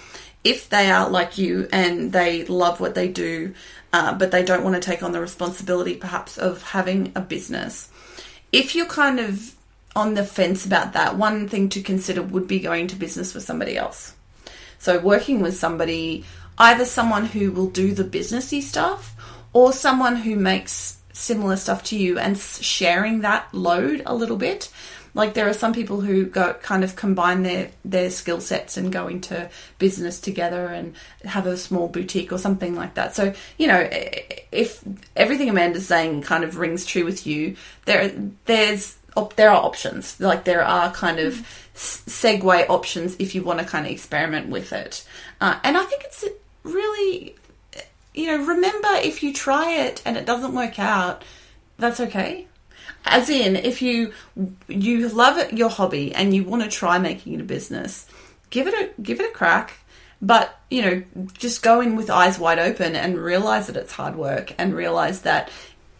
if 0.43 0.69
they 0.69 0.91
are 0.91 1.09
like 1.09 1.37
you 1.37 1.67
and 1.71 2.11
they 2.11 2.45
love 2.45 2.79
what 2.79 2.95
they 2.95 3.07
do, 3.07 3.53
uh, 3.93 4.13
but 4.13 4.31
they 4.31 4.43
don't 4.43 4.63
want 4.63 4.75
to 4.75 4.81
take 4.81 5.03
on 5.03 5.11
the 5.11 5.21
responsibility 5.21 5.95
perhaps 5.95 6.37
of 6.37 6.61
having 6.63 7.11
a 7.15 7.21
business. 7.21 7.89
If 8.51 8.75
you're 8.75 8.85
kind 8.85 9.19
of 9.19 9.55
on 9.95 10.13
the 10.13 10.23
fence 10.23 10.65
about 10.65 10.93
that, 10.93 11.17
one 11.17 11.47
thing 11.47 11.69
to 11.69 11.81
consider 11.81 12.21
would 12.21 12.47
be 12.47 12.59
going 12.59 12.87
to 12.87 12.95
business 12.95 13.33
with 13.33 13.43
somebody 13.43 13.77
else. 13.77 14.15
So 14.79 14.99
working 14.99 15.41
with 15.41 15.55
somebody, 15.55 16.25
either 16.57 16.85
someone 16.85 17.25
who 17.25 17.51
will 17.51 17.69
do 17.69 17.93
the 17.93 18.03
businessy 18.03 18.61
stuff 18.61 19.15
or 19.53 19.71
someone 19.71 20.17
who 20.17 20.35
makes 20.35 20.97
similar 21.13 21.55
stuff 21.55 21.83
to 21.83 21.97
you 21.97 22.17
and 22.19 22.37
sharing 22.37 23.21
that 23.21 23.53
load 23.53 24.03
a 24.05 24.15
little 24.15 24.37
bit. 24.37 24.71
Like 25.15 25.35
there 25.35 25.47
are 25.47 25.53
some 25.53 25.73
people 25.73 26.01
who 26.01 26.25
go 26.25 26.55
kind 26.55 26.83
of 26.83 26.95
combine 26.95 27.43
their 27.43 27.69
their 27.85 28.09
skill 28.09 28.41
sets 28.41 28.77
and 28.77 28.91
go 28.91 29.07
into 29.07 29.47
business 29.77 30.19
together 30.19 30.65
and 30.65 30.95
have 31.23 31.45
a 31.45 31.55
small 31.55 31.87
boutique 31.87 32.31
or 32.31 32.39
something 32.39 32.75
like 32.75 32.95
that. 32.95 33.15
So 33.15 33.31
you 33.59 33.67
know, 33.67 33.87
if 34.51 34.83
everything 35.15 35.49
Amanda's 35.49 35.87
saying 35.87 36.23
kind 36.23 36.43
of 36.43 36.57
rings 36.57 36.83
true 36.83 37.05
with 37.05 37.27
you, 37.27 37.55
there 37.85 38.11
there's 38.45 38.97
op- 39.15 39.35
there 39.35 39.49
are 39.49 39.63
options. 39.63 40.19
Like 40.19 40.43
there 40.43 40.63
are 40.63 40.91
kind 40.91 41.19
of 41.19 41.39
s- 41.75 42.03
segue 42.07 42.69
options 42.69 43.15
if 43.19 43.35
you 43.35 43.43
want 43.43 43.59
to 43.59 43.65
kind 43.65 43.85
of 43.85 43.91
experiment 43.91 44.49
with 44.49 44.73
it. 44.73 45.05
Uh, 45.41 45.59
and 45.63 45.77
I 45.77 45.83
think 45.83 46.03
it's 46.03 46.25
really, 46.63 47.35
you 48.13 48.27
know, 48.27 48.45
remember 48.45 48.89
if 48.95 49.23
you 49.23 49.33
try 49.33 49.71
it 49.71 50.01
and 50.05 50.17
it 50.17 50.25
doesn't 50.25 50.53
work 50.53 50.79
out, 50.79 51.23
that's 51.77 51.99
okay. 51.99 52.47
As 53.05 53.29
in, 53.29 53.55
if 53.55 53.81
you 53.81 54.13
you 54.67 55.09
love 55.09 55.37
it, 55.37 55.53
your 55.53 55.69
hobby 55.69 56.13
and 56.15 56.33
you 56.33 56.43
want 56.43 56.63
to 56.63 56.69
try 56.69 56.97
making 56.99 57.33
it 57.33 57.41
a 57.41 57.43
business, 57.43 58.07
give 58.49 58.67
it 58.67 58.73
a 58.73 59.01
give 59.01 59.19
it 59.19 59.29
a 59.29 59.33
crack. 59.33 59.79
But 60.21 60.57
you 60.69 60.81
know, 60.81 61.03
just 61.33 61.63
go 61.63 61.81
in 61.81 61.97
with 61.97 62.09
eyes 62.09 62.39
wide 62.39 62.59
open 62.59 62.95
and 62.95 63.17
realize 63.17 63.67
that 63.67 63.75
it's 63.75 63.91
hard 63.91 64.15
work, 64.15 64.55
and 64.57 64.73
realize 64.73 65.21
that 65.23 65.49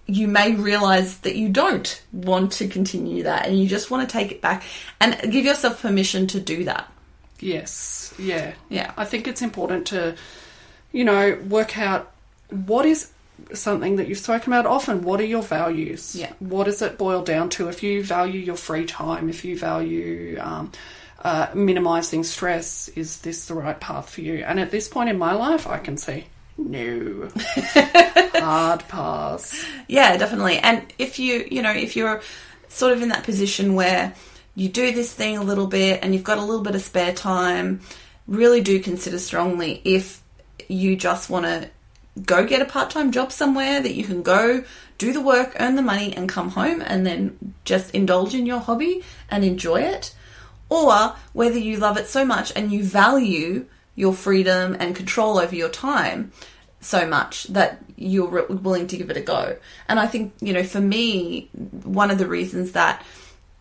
you 0.06 0.28
may 0.28 0.54
realize 0.56 1.20
that 1.20 1.36
you 1.36 1.50
don't 1.50 2.02
want 2.12 2.52
to 2.54 2.68
continue 2.68 3.24
that, 3.24 3.48
and 3.48 3.60
you 3.60 3.68
just 3.68 3.89
want 3.89 4.08
to 4.08 4.12
take 4.12 4.32
it 4.32 4.42
back, 4.42 4.63
and 5.00 5.32
give 5.32 5.46
yourself 5.46 5.82
permission 5.82 6.28
to 6.28 6.39
do 6.39 6.66
that. 6.66 6.92
yes, 7.39 8.13
yeah, 8.18 8.54
Yeah. 8.70 8.92
I 8.96 9.06
think 9.06 9.28
it's 9.28 9.42
important 9.42 9.88
to, 9.88 10.16
you 10.92 11.04
know, 11.04 11.38
work 11.50 11.78
out 11.78 12.12
what 12.50 12.86
is 12.86 13.10
something 13.54 13.96
that 13.98 14.08
you've 14.08 14.20
spoken 14.20 14.54
about 14.54 14.66
often. 14.66 15.02
What 15.04 15.20
are 15.20 15.26
your 15.26 15.42
values? 15.42 16.16
Yeah. 16.16 16.32
What 16.39 16.66
does 16.66 16.82
it 16.82 16.98
boil 16.98 17.24
down 17.24 17.50
to? 17.52 17.68
If 17.68 17.82
you 17.84 18.04
value 18.04 18.39
your 18.39 18.56
free 18.56 18.86
time, 18.86 19.28
if 19.30 19.44
you 19.44 19.58
value 19.58 20.38
um, 20.39 20.72
uh, 21.24 21.48
minimizing 21.54 22.24
stress, 22.24 22.88
is 22.89 23.22
this 23.22 23.48
the 23.48 23.56
right 23.56 23.80
path 23.80 24.10
for 24.10 24.22
you? 24.22 24.44
And 24.46 24.60
at 24.60 24.72
this 24.72 24.88
point 24.88 25.10
in 25.10 25.18
my 25.18 25.34
life, 25.34 25.66
I 25.68 25.80
can 25.80 25.98
say 25.98 26.26
no. 26.58 27.30
Hard 28.36 28.88
pass. 28.88 29.66
Yeah, 29.88 30.18
definitely. 30.18 30.58
And 30.58 30.92
if 30.98 31.20
you, 31.20 31.48
you 31.50 31.62
know, 31.62 31.72
if 31.72 31.96
you're 31.96 32.22
sort 32.68 32.94
of 32.94 33.02
in 33.02 33.10
that 33.10 33.24
position 33.24 33.76
where 33.76 34.13
you 34.56 34.70
do 34.70 34.92
this 34.92 35.13
thing 35.13 35.38
a 35.38 35.44
little 35.44 35.68
bit 35.68 36.00
and 36.04 36.13
you've 36.13 36.24
got 36.24 36.38
a 36.38 36.44
little 36.44 36.63
bit 36.63 36.76
of 36.76 36.82
spare 36.82 37.13
time, 37.13 37.82
really 38.28 38.62
do 38.62 38.80
consider 38.80 39.20
strongly 39.20 39.82
if 39.84 40.22
you 40.68 40.96
just 40.96 41.30
want 41.30 41.46
to 41.46 41.70
go 42.26 42.46
get 42.46 42.62
a 42.62 42.66
part-time 42.66 43.12
job 43.12 43.32
somewhere 43.32 43.82
that 43.82 43.96
you 43.96 44.04
can 44.04 44.22
go 44.22 44.63
do 45.00 45.12
the 45.12 45.22
work, 45.22 45.56
earn 45.60 45.76
the 45.76 45.82
money 45.82 46.16
and 46.16 46.30
come 46.30 46.50
home 46.50 46.82
and 46.86 47.06
then 47.06 47.56
just 47.66 47.92
indulge 47.92 48.36
in 48.36 48.46
your 48.46 48.60
hobby 48.60 49.04
and 49.30 49.44
enjoy 49.44 49.82
it 49.82 50.13
or 50.70 51.16
whether 51.34 51.58
you 51.58 51.78
love 51.78 51.98
it 51.98 52.08
so 52.08 52.24
much 52.24 52.52
and 52.56 52.72
you 52.72 52.84
value 52.84 53.66
your 53.95 54.13
freedom 54.13 54.75
and 54.79 54.95
control 54.95 55.38
over 55.38 55.56
your 55.56 55.69
time 55.69 56.32
so 56.82 57.08
much 57.08 57.45
that 57.45 57.79
you're 57.95 58.27
re- 58.27 58.56
willing 58.56 58.88
to 58.88 58.97
give 58.97 59.10
it 59.10 59.17
a 59.17 59.21
go. 59.21 59.58
And 59.88 59.99
I 59.99 60.08
think, 60.08 60.34
you 60.41 60.53
know, 60.53 60.63
for 60.63 60.82
me, 60.82 61.49
one 61.84 62.12
of 62.12 62.17
the 62.17 62.27
reasons 62.27 62.73
that, 62.73 63.06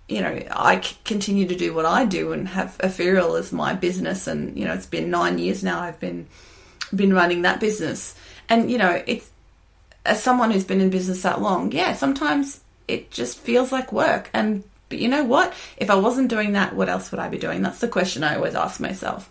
you 0.09 0.21
know, 0.21 0.43
I 0.51 0.81
c- 0.81 0.97
continue 1.05 1.47
to 1.47 1.55
do 1.55 1.73
what 1.73 1.87
I 1.87 2.05
do 2.05 2.33
and 2.33 2.49
have 2.49 2.77
Epheriell 2.79 3.39
as 3.39 3.53
my 3.53 3.75
business, 3.75 4.27
and, 4.27 4.59
you 4.59 4.65
know, 4.65 4.75
it's 4.75 4.87
been 4.87 5.11
nine 5.11 5.39
years 5.39 5.63
now 5.63 5.81
I've 5.81 6.01
been 6.01 6.27
been 6.95 7.15
running 7.15 7.43
that 7.43 7.61
business. 7.61 8.15
And, 8.49 8.71
you 8.71 8.77
know, 8.77 9.03
it's 9.07 9.31
as 10.05 10.23
someone 10.23 10.51
who's 10.51 10.65
been 10.65 10.81
in 10.81 10.91
business 10.91 11.23
that 11.23 11.41
long, 11.41 11.73
yeah, 11.73 11.95
sometimes 11.95 12.61
it 12.89 13.11
just 13.11 13.39
feels 13.39 13.73
like 13.73 13.93
work. 13.93 14.29
And 14.35 14.65
but 14.89 14.99
you 14.99 15.09
know 15.09 15.25
what? 15.25 15.55
If 15.79 15.89
I 15.89 15.95
wasn't 15.95 16.29
doing 16.29 16.53
that, 16.53 16.75
what 16.75 16.89
else 16.89 17.11
would 17.11 17.21
I 17.21 17.29
be 17.29 17.39
doing? 17.39 17.63
That's 17.63 17.81
the 17.81 17.89
question 17.89 18.25
I 18.25 18.35
always 18.37 18.55
ask 18.55 18.79
myself. 18.81 19.31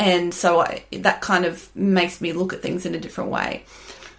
And 0.00 0.32
so 0.32 0.60
I, 0.60 0.82
that 0.92 1.20
kind 1.20 1.44
of 1.44 1.68
makes 1.76 2.22
me 2.22 2.32
look 2.32 2.54
at 2.54 2.62
things 2.62 2.86
in 2.86 2.94
a 2.94 2.98
different 2.98 3.30
way. 3.30 3.64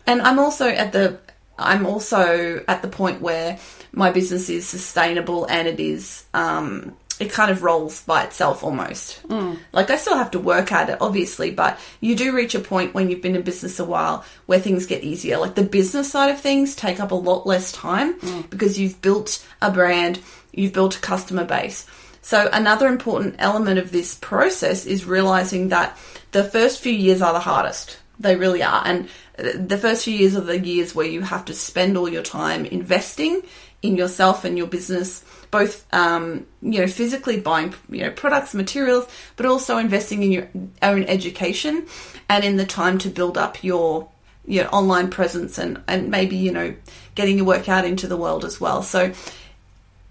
And 0.05 0.21
I'm 0.21 0.37
also 0.37 0.67
at 0.67 0.93
the 0.93 1.19
I'm 1.57 1.87
also 1.87 2.63
at 2.67 2.83
the 2.83 2.87
point 2.87 3.19
where 3.19 3.57
my 3.91 4.11
business 4.11 4.47
is 4.47 4.67
sustainable 4.67 5.45
and 5.45 5.67
it 5.67 5.79
is 5.79 6.25
um, 6.35 6.95
it 7.19 7.31
kind 7.31 7.49
of 7.49 7.63
rolls 7.63 8.03
by 8.03 8.23
itself 8.23 8.63
almost. 8.63 9.27
Mm. 9.27 9.57
Like 9.73 9.89
I 9.89 9.97
still 9.97 10.17
have 10.17 10.29
to 10.31 10.39
work 10.39 10.71
at 10.71 10.91
it, 10.91 10.99
obviously, 11.01 11.49
but 11.49 11.79
you 11.99 12.15
do 12.15 12.35
reach 12.35 12.53
a 12.53 12.59
point 12.59 12.93
when 12.93 13.09
you've 13.09 13.23
been 13.23 13.35
in 13.35 13.41
business 13.41 13.79
a 13.79 13.85
while 13.85 14.23
where 14.45 14.59
things 14.59 14.85
get 14.85 15.03
easier. 15.03 15.39
Like 15.39 15.55
the 15.55 15.63
business 15.63 16.11
side 16.11 16.29
of 16.29 16.39
things 16.39 16.75
take 16.75 16.99
up 16.99 17.09
a 17.09 17.15
lot 17.15 17.47
less 17.47 17.71
time 17.71 18.19
mm. 18.19 18.47
because 18.51 18.77
you've 18.77 19.01
built 19.01 19.43
a 19.63 19.71
brand, 19.71 20.19
you've 20.51 20.73
built 20.73 20.95
a 20.95 20.99
customer 20.99 21.43
base. 21.43 21.87
So 22.21 22.49
another 22.53 22.87
important 22.87 23.35
element 23.39 23.79
of 23.79 23.91
this 23.91 24.15
process 24.15 24.85
is 24.85 25.05
realizing 25.05 25.69
that 25.69 25.97
the 26.31 26.43
first 26.43 26.81
few 26.81 26.93
years 26.93 27.21
are 27.21 27.33
the 27.33 27.39
hardest. 27.39 27.97
They 28.19 28.35
really 28.35 28.61
are. 28.61 28.83
And 28.85 29.09
the 29.37 29.77
first 29.77 30.05
few 30.05 30.13
years 30.13 30.35
are 30.35 30.41
the 30.41 30.59
years 30.59 30.93
where 30.93 31.07
you 31.07 31.21
have 31.21 31.45
to 31.45 31.53
spend 31.53 31.97
all 31.97 32.07
your 32.07 32.21
time 32.21 32.65
investing 32.65 33.41
in 33.81 33.97
yourself 33.97 34.45
and 34.45 34.57
your 34.57 34.67
business 34.67 35.25
both 35.49 35.85
um, 35.93 36.45
you 36.61 36.79
know 36.79 36.87
physically 36.87 37.39
buying 37.39 37.73
you 37.89 38.01
know 38.03 38.11
products 38.11 38.53
materials 38.53 39.07
but 39.35 39.45
also 39.45 39.77
investing 39.77 40.23
in 40.23 40.31
your 40.31 40.47
own 40.81 41.03
education 41.05 41.85
and 42.29 42.43
in 42.43 42.57
the 42.57 42.65
time 42.65 42.97
to 42.99 43.09
build 43.09 43.37
up 43.37 43.63
your 43.63 44.07
your 44.45 44.73
online 44.73 45.09
presence 45.09 45.57
and 45.57 45.81
and 45.87 46.09
maybe 46.09 46.35
you 46.35 46.51
know 46.51 46.73
getting 47.15 47.37
your 47.37 47.45
work 47.45 47.67
out 47.67 47.85
into 47.85 48.07
the 48.07 48.17
world 48.17 48.45
as 48.45 48.61
well 48.61 48.83
so 48.83 49.11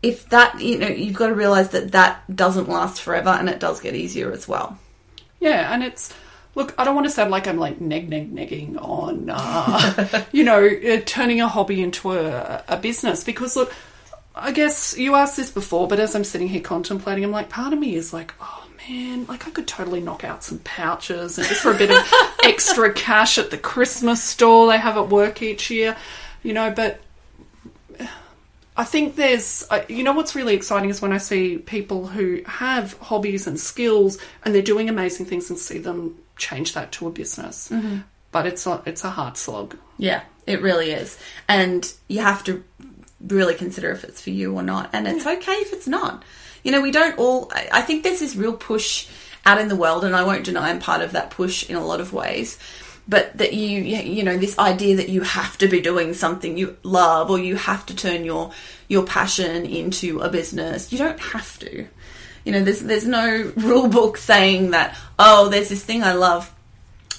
if 0.03 0.29
that 0.31 0.61
you 0.61 0.79
know 0.79 0.89
you've 0.89 1.17
got 1.17 1.29
to 1.29 1.35
realize 1.35 1.71
that 1.71 1.93
that 1.93 2.35
doesn't 2.35 2.69
last 2.69 3.03
forever 3.03 3.31
and 3.31 3.49
it 3.49 3.61
does 3.61 3.81
get 3.81 3.95
easier 3.95 4.33
as 4.33 4.49
well. 4.49 4.79
Yeah 5.41 5.73
and 5.73 5.83
it's 5.83 6.15
Look, 6.57 6.75
I 6.77 6.85
don't 6.85 6.97
want 6.97 7.07
to 7.07 7.13
sound 7.13 7.31
like 7.31 7.47
I'm 7.47 7.59
like 7.59 7.81
neg 7.81 8.09
neg 8.09 8.35
negging 8.35 8.77
on, 8.77 9.31
uh, 9.33 10.25
you 10.33 10.43
know, 10.43 10.67
uh, 10.67 11.01
turning 11.07 11.41
a 11.41 11.47
hobby 11.47 11.81
into 11.81 12.13
a, 12.13 12.65
a 12.67 12.77
business. 12.77 13.23
Because 13.23 13.55
look, 13.55 13.73
I 14.35 14.51
guess 14.51 14.97
you 14.99 15.15
asked 15.15 15.37
this 15.37 15.51
before, 15.51 15.87
but 15.87 16.01
as 16.01 16.17
I'm 16.17 16.25
sitting 16.25 16.49
here 16.49 16.61
contemplating, 16.61 17.23
I'm 17.23 17.31
like, 17.31 17.51
part 17.51 17.73
of 17.73 17.79
me 17.79 17.95
is 17.95 18.13
like, 18.13 18.35
oh 18.41 18.67
man, 18.89 19.27
like 19.27 19.47
I 19.47 19.51
could 19.51 19.69
totally 19.69 20.01
knock 20.01 20.25
out 20.25 20.43
some 20.43 20.59
pouches 20.59 21.39
and 21.39 21.47
just 21.47 21.61
for 21.61 21.73
a 21.73 21.79
bit 21.79 21.91
of 21.93 22.13
extra 22.45 22.93
cash 22.93 23.39
at 23.39 23.51
the 23.51 23.59
Christmas 23.59 24.23
store 24.23 24.69
they 24.69 24.79
have 24.79 24.97
at 24.97 25.09
work 25.09 25.43
each 25.43 25.71
year, 25.71 25.97
you 26.43 26.53
know, 26.53 26.73
but 26.73 27.01
I 28.77 28.85
think 28.85 29.17
there's, 29.17 29.67
you 29.89 30.03
know, 30.03 30.13
what's 30.13 30.35
really 30.35 30.55
exciting 30.55 30.91
is 30.91 31.03
when 31.03 31.13
I 31.13 31.19
see 31.19 31.59
people 31.59 32.07
who 32.07 32.41
have 32.47 32.95
hobbies 32.99 33.47
and 33.47 33.59
skills 33.59 34.19
and 34.45 34.55
they're 34.55 34.63
doing 34.63 34.89
amazing 34.89 35.27
things 35.27 35.51
and 35.51 35.59
see 35.59 35.79
them 35.79 36.17
change 36.37 36.73
that 36.75 36.93
to 36.93 37.07
a 37.07 37.11
business. 37.11 37.69
Mm-hmm. 37.69 37.99
But 38.33 38.47
it's 38.47 38.67
a, 38.67 38.83
it's 38.87 39.05
a 39.05 39.11
hard 39.11 39.37
slog. 39.37 39.77
Yeah, 39.99 40.23
it 40.47 40.63
really 40.63 40.93
is. 40.93 41.19
And 41.49 41.93
you 42.09 42.21
have 42.21 42.45
to 42.45 42.65
really 43.21 43.55
consider 43.55 43.91
if 43.91 44.05
it's 44.05 44.21
for 44.21 44.31
you 44.31 44.55
or 44.55 44.63
not. 44.63 44.91
And 44.93 45.07
it's 45.07 45.27
okay 45.27 45.53
if 45.53 45.73
it's 45.73 45.89
not. 45.89 46.25
You 46.63 46.73
know, 46.73 46.81
we 46.81 46.91
don't 46.91 47.19
all, 47.19 47.51
I 47.73 47.83
think 47.83 48.03
there's 48.03 48.21
this 48.21 48.37
real 48.37 48.53
push 48.53 49.09
out 49.45 49.61
in 49.61 49.69
the 49.69 49.77
world, 49.77 50.05
and 50.05 50.15
I 50.15 50.23
won't 50.23 50.45
deny 50.45 50.69
I'm 50.69 50.79
part 50.79 51.01
of 51.01 51.13
that 51.13 51.31
push 51.31 51.69
in 51.69 51.75
a 51.75 51.85
lot 51.85 52.01
of 52.01 52.13
ways. 52.13 52.59
But 53.11 53.37
that 53.39 53.53
you, 53.53 53.83
you 53.83 54.23
know, 54.23 54.37
this 54.37 54.57
idea 54.59 54.97
that 54.97 55.09
you 55.09 55.23
have 55.23 55.59
to 55.59 55.69
be 55.69 55.81
doing 55.81 56.15
something 56.15 56.57
you 56.57 56.77
love, 56.85 57.29
or 57.29 57.39
you 57.39 57.57
have 57.57 57.85
to 57.87 57.95
turn 57.95 58.25
your 58.25 58.53
your 58.89 59.05
passion 59.05 59.67
into 59.67 60.21
a 60.21 60.29
business. 60.29 60.93
You 60.93 60.99
don't 60.99 61.21
have 61.21 61.59
to. 61.59 61.87
You 62.45 62.53
know, 62.53 62.63
there's 62.63 62.81
there's 62.81 63.07
no 63.07 63.53
rule 63.57 63.89
book 63.89 64.17
saying 64.17 64.71
that. 64.71 64.97
Oh, 65.19 65.49
there's 65.49 65.69
this 65.69 65.85
thing 65.85 66.05
I 66.05 66.13
love. 66.13 66.55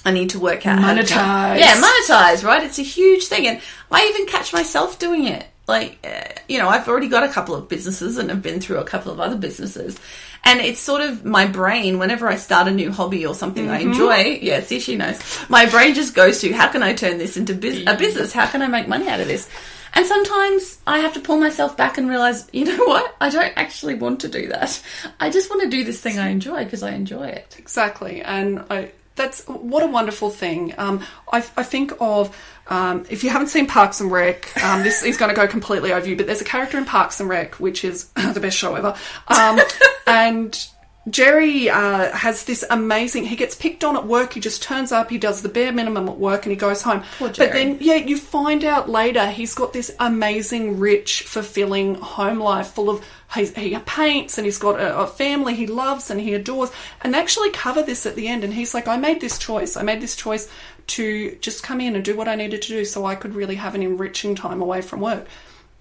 I 0.04 0.10
need 0.10 0.30
to 0.30 0.40
work 0.40 0.66
out 0.66 0.80
monetize. 0.80 1.60
Yeah, 1.60 1.80
monetize. 1.80 2.42
Right? 2.42 2.64
It's 2.64 2.78
a 2.78 2.82
huge 2.82 3.26
thing, 3.26 3.46
and 3.46 3.60
I 3.90 4.08
even 4.08 4.26
catch 4.26 4.52
myself 4.52 4.98
doing 4.98 5.26
it 5.26 5.46
like 5.68 5.98
uh, 6.04 6.32
you 6.48 6.58
know 6.58 6.68
i've 6.68 6.88
already 6.88 7.08
got 7.08 7.22
a 7.22 7.28
couple 7.28 7.54
of 7.54 7.68
businesses 7.68 8.18
and 8.18 8.30
i've 8.30 8.42
been 8.42 8.60
through 8.60 8.78
a 8.78 8.84
couple 8.84 9.12
of 9.12 9.20
other 9.20 9.36
businesses. 9.36 9.98
And 10.44 10.58
it's 10.60 10.80
sort 10.80 11.02
of 11.02 11.24
my 11.24 11.46
brain 11.46 12.00
whenever 12.00 12.26
i 12.26 12.34
start 12.34 12.66
a 12.66 12.72
new 12.72 12.90
hobby 12.90 13.24
or 13.24 13.32
something 13.32 13.66
mm-hmm. 13.66 13.74
i 13.74 13.78
enjoy 13.78 14.40
yeah 14.42 14.60
see 14.60 14.80
she 14.80 14.96
knows 14.96 15.20
my 15.48 15.66
brain 15.66 15.94
just 15.94 16.16
goes 16.16 16.40
to 16.40 16.52
how 16.52 16.68
can 16.68 16.82
i 16.82 16.92
turn 16.94 17.18
this 17.18 17.36
into 17.36 17.54
biz- 17.54 17.84
a 17.86 17.96
business? 17.96 18.32
How 18.32 18.46
can 18.46 18.60
i 18.60 18.66
make 18.66 18.88
money 18.88 19.08
out 19.08 19.20
of 19.20 19.28
this? 19.28 19.48
And 19.94 20.04
sometimes 20.04 20.78
i 20.84 20.98
have 20.98 21.14
to 21.14 21.20
pull 21.20 21.36
myself 21.36 21.76
back 21.76 21.96
and 21.96 22.08
realize 22.08 22.48
you 22.52 22.64
know 22.64 22.84
what? 22.84 23.14
I 23.20 23.30
don't 23.30 23.52
actually 23.56 23.94
want 23.94 24.20
to 24.20 24.28
do 24.28 24.48
that. 24.48 24.82
I 25.20 25.30
just 25.30 25.48
want 25.48 25.62
to 25.62 25.68
do 25.68 25.84
this 25.84 26.00
thing 26.00 26.18
i 26.18 26.28
enjoy 26.28 26.64
because 26.64 26.82
i 26.82 26.90
enjoy 26.90 27.28
it. 27.28 27.54
Exactly. 27.56 28.20
And 28.20 28.64
i 28.68 28.90
that's 29.14 29.44
what 29.46 29.82
a 29.82 29.86
wonderful 29.86 30.30
thing. 30.30 30.74
Um, 30.78 31.04
I, 31.32 31.38
I, 31.56 31.62
think 31.62 31.92
of 32.00 32.36
um, 32.68 33.04
if 33.10 33.22
you 33.22 33.30
haven't 33.30 33.48
seen 33.48 33.66
Parks 33.66 34.00
and 34.00 34.10
Rec, 34.10 34.56
um, 34.62 34.82
this 34.82 35.02
is 35.02 35.16
going 35.16 35.28
to 35.28 35.34
go 35.34 35.46
completely 35.46 35.92
over 35.92 36.08
you, 36.08 36.16
but 36.16 36.26
there's 36.26 36.40
a 36.40 36.44
character 36.44 36.78
in 36.78 36.84
Parks 36.84 37.20
and 37.20 37.28
Rec 37.28 37.56
which 37.56 37.84
is 37.84 38.04
the 38.32 38.40
best 38.40 38.56
show 38.56 38.74
ever, 38.74 38.96
um, 39.28 39.60
and 40.06 40.68
Jerry 41.10 41.68
uh, 41.68 42.12
has 42.12 42.44
this 42.44 42.64
amazing. 42.70 43.24
He 43.24 43.34
gets 43.34 43.56
picked 43.56 43.82
on 43.82 43.96
at 43.96 44.06
work. 44.06 44.34
He 44.34 44.40
just 44.40 44.62
turns 44.62 44.92
up. 44.92 45.10
He 45.10 45.18
does 45.18 45.42
the 45.42 45.48
bare 45.48 45.72
minimum 45.72 46.08
at 46.08 46.16
work, 46.16 46.46
and 46.46 46.52
he 46.52 46.56
goes 46.56 46.82
home. 46.82 47.02
But 47.18 47.52
then, 47.52 47.78
yeah, 47.80 47.96
you 47.96 48.16
find 48.16 48.64
out 48.64 48.88
later 48.88 49.28
he's 49.28 49.52
got 49.52 49.72
this 49.72 49.92
amazing, 49.98 50.78
rich, 50.78 51.22
fulfilling 51.22 51.96
home 51.96 52.38
life 52.38 52.68
full 52.68 52.88
of. 52.88 53.04
He, 53.34 53.46
he 53.46 53.78
paints, 53.78 54.38
and 54.38 54.44
he's 54.44 54.58
got 54.58 54.78
a, 54.78 54.98
a 55.00 55.06
family 55.06 55.54
he 55.54 55.66
loves 55.66 56.10
and 56.10 56.20
he 56.20 56.34
adores. 56.34 56.70
And 57.00 57.14
they 57.14 57.18
actually 57.18 57.50
cover 57.50 57.82
this 57.82 58.04
at 58.04 58.14
the 58.14 58.28
end. 58.28 58.44
And 58.44 58.54
he's 58.54 58.72
like, 58.72 58.86
"I 58.86 58.96
made 58.96 59.20
this 59.20 59.38
choice. 59.38 59.76
I 59.76 59.82
made 59.82 60.00
this 60.00 60.14
choice 60.14 60.48
to 60.88 61.36
just 61.40 61.64
come 61.64 61.80
in 61.80 61.96
and 61.96 62.04
do 62.04 62.16
what 62.16 62.28
I 62.28 62.36
needed 62.36 62.62
to 62.62 62.68
do, 62.68 62.84
so 62.84 63.06
I 63.06 63.16
could 63.16 63.34
really 63.34 63.56
have 63.56 63.74
an 63.74 63.82
enriching 63.82 64.36
time 64.36 64.62
away 64.62 64.82
from 64.82 65.00
work." 65.00 65.26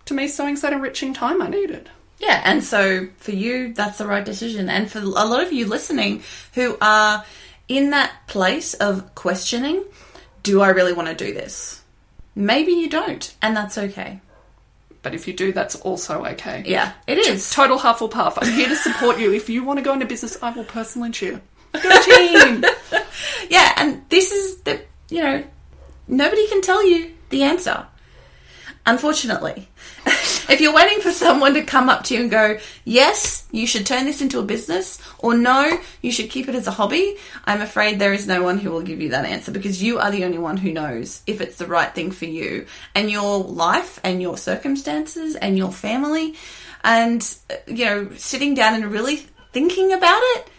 To 0.05 0.15
me, 0.15 0.27
sewing's 0.27 0.61
that 0.61 0.73
enriching 0.73 1.13
time 1.13 1.43
I 1.43 1.47
needed. 1.47 1.91
Yeah, 2.21 2.41
and 2.45 2.63
so 2.63 3.07
for 3.17 3.31
you, 3.31 3.73
that's 3.73 3.97
the 3.97 4.05
right 4.05 4.23
decision. 4.23 4.69
And 4.69 4.89
for 4.91 4.99
a 4.99 5.01
lot 5.01 5.43
of 5.43 5.51
you 5.51 5.65
listening 5.65 6.21
who 6.53 6.77
are 6.79 7.25
in 7.67 7.89
that 7.89 8.11
place 8.27 8.75
of 8.75 9.15
questioning, 9.15 9.83
do 10.43 10.61
I 10.61 10.69
really 10.69 10.93
want 10.93 11.07
to 11.07 11.15
do 11.15 11.33
this? 11.33 11.81
Maybe 12.35 12.73
you 12.73 12.89
don't, 12.89 13.33
and 13.41 13.57
that's 13.57 13.77
okay. 13.77 14.21
But 15.01 15.15
if 15.15 15.27
you 15.27 15.33
do, 15.33 15.51
that's 15.51 15.75
also 15.77 16.23
okay. 16.25 16.63
Yeah, 16.65 16.93
it 17.07 17.17
is. 17.17 17.49
Total 17.49 17.77
Hufflepuff. 17.77 18.37
I'm 18.37 18.53
here 18.53 18.69
to 18.69 18.75
support 18.75 19.19
you. 19.19 19.33
If 19.33 19.49
you 19.49 19.63
want 19.63 19.79
to 19.79 19.83
go 19.83 19.93
into 19.93 20.05
business, 20.05 20.37
I 20.43 20.51
will 20.51 20.63
personally 20.63 21.09
cheer. 21.09 21.41
Go 21.73 22.01
team! 22.03 22.63
yeah, 23.49 23.73
and 23.77 24.03
this 24.09 24.31
is 24.31 24.57
the, 24.61 24.81
you 25.09 25.23
know, 25.23 25.43
nobody 26.07 26.47
can 26.49 26.61
tell 26.61 26.87
you 26.87 27.13
the 27.29 27.43
answer. 27.43 27.87
Unfortunately. 28.85 29.67
if 30.05 30.59
you're 30.59 30.73
waiting 30.73 31.01
for 31.01 31.11
someone 31.11 31.53
to 31.53 31.63
come 31.63 31.87
up 31.87 32.03
to 32.05 32.15
you 32.15 32.21
and 32.21 32.31
go, 32.31 32.57
yes, 32.83 33.47
you 33.51 33.67
should 33.67 33.85
turn 33.85 34.05
this 34.05 34.21
into 34.21 34.39
a 34.39 34.43
business, 34.43 35.01
or 35.19 35.35
no, 35.35 35.79
you 36.01 36.11
should 36.11 36.29
keep 36.29 36.47
it 36.49 36.55
as 36.55 36.67
a 36.67 36.71
hobby, 36.71 37.17
I'm 37.45 37.61
afraid 37.61 37.99
there 37.99 38.13
is 38.13 38.27
no 38.27 38.41
one 38.41 38.57
who 38.57 38.71
will 38.71 38.81
give 38.81 39.01
you 39.01 39.09
that 39.09 39.25
answer 39.25 39.51
because 39.51 39.83
you 39.83 39.99
are 39.99 40.11
the 40.11 40.25
only 40.25 40.39
one 40.39 40.57
who 40.57 40.71
knows 40.71 41.21
if 41.27 41.41
it's 41.41 41.57
the 41.57 41.67
right 41.67 41.93
thing 41.93 42.11
for 42.11 42.25
you 42.25 42.65
and 42.95 43.11
your 43.11 43.39
life 43.39 43.99
and 44.03 44.21
your 44.21 44.37
circumstances 44.37 45.35
and 45.35 45.57
your 45.57 45.71
family. 45.71 46.35
And, 46.83 47.21
uh, 47.49 47.55
you 47.67 47.85
know, 47.85 48.09
sitting 48.15 48.55
down 48.55 48.73
and 48.73 48.91
really 48.91 49.27
thinking 49.53 49.93
about 49.93 50.21
it 50.35 50.49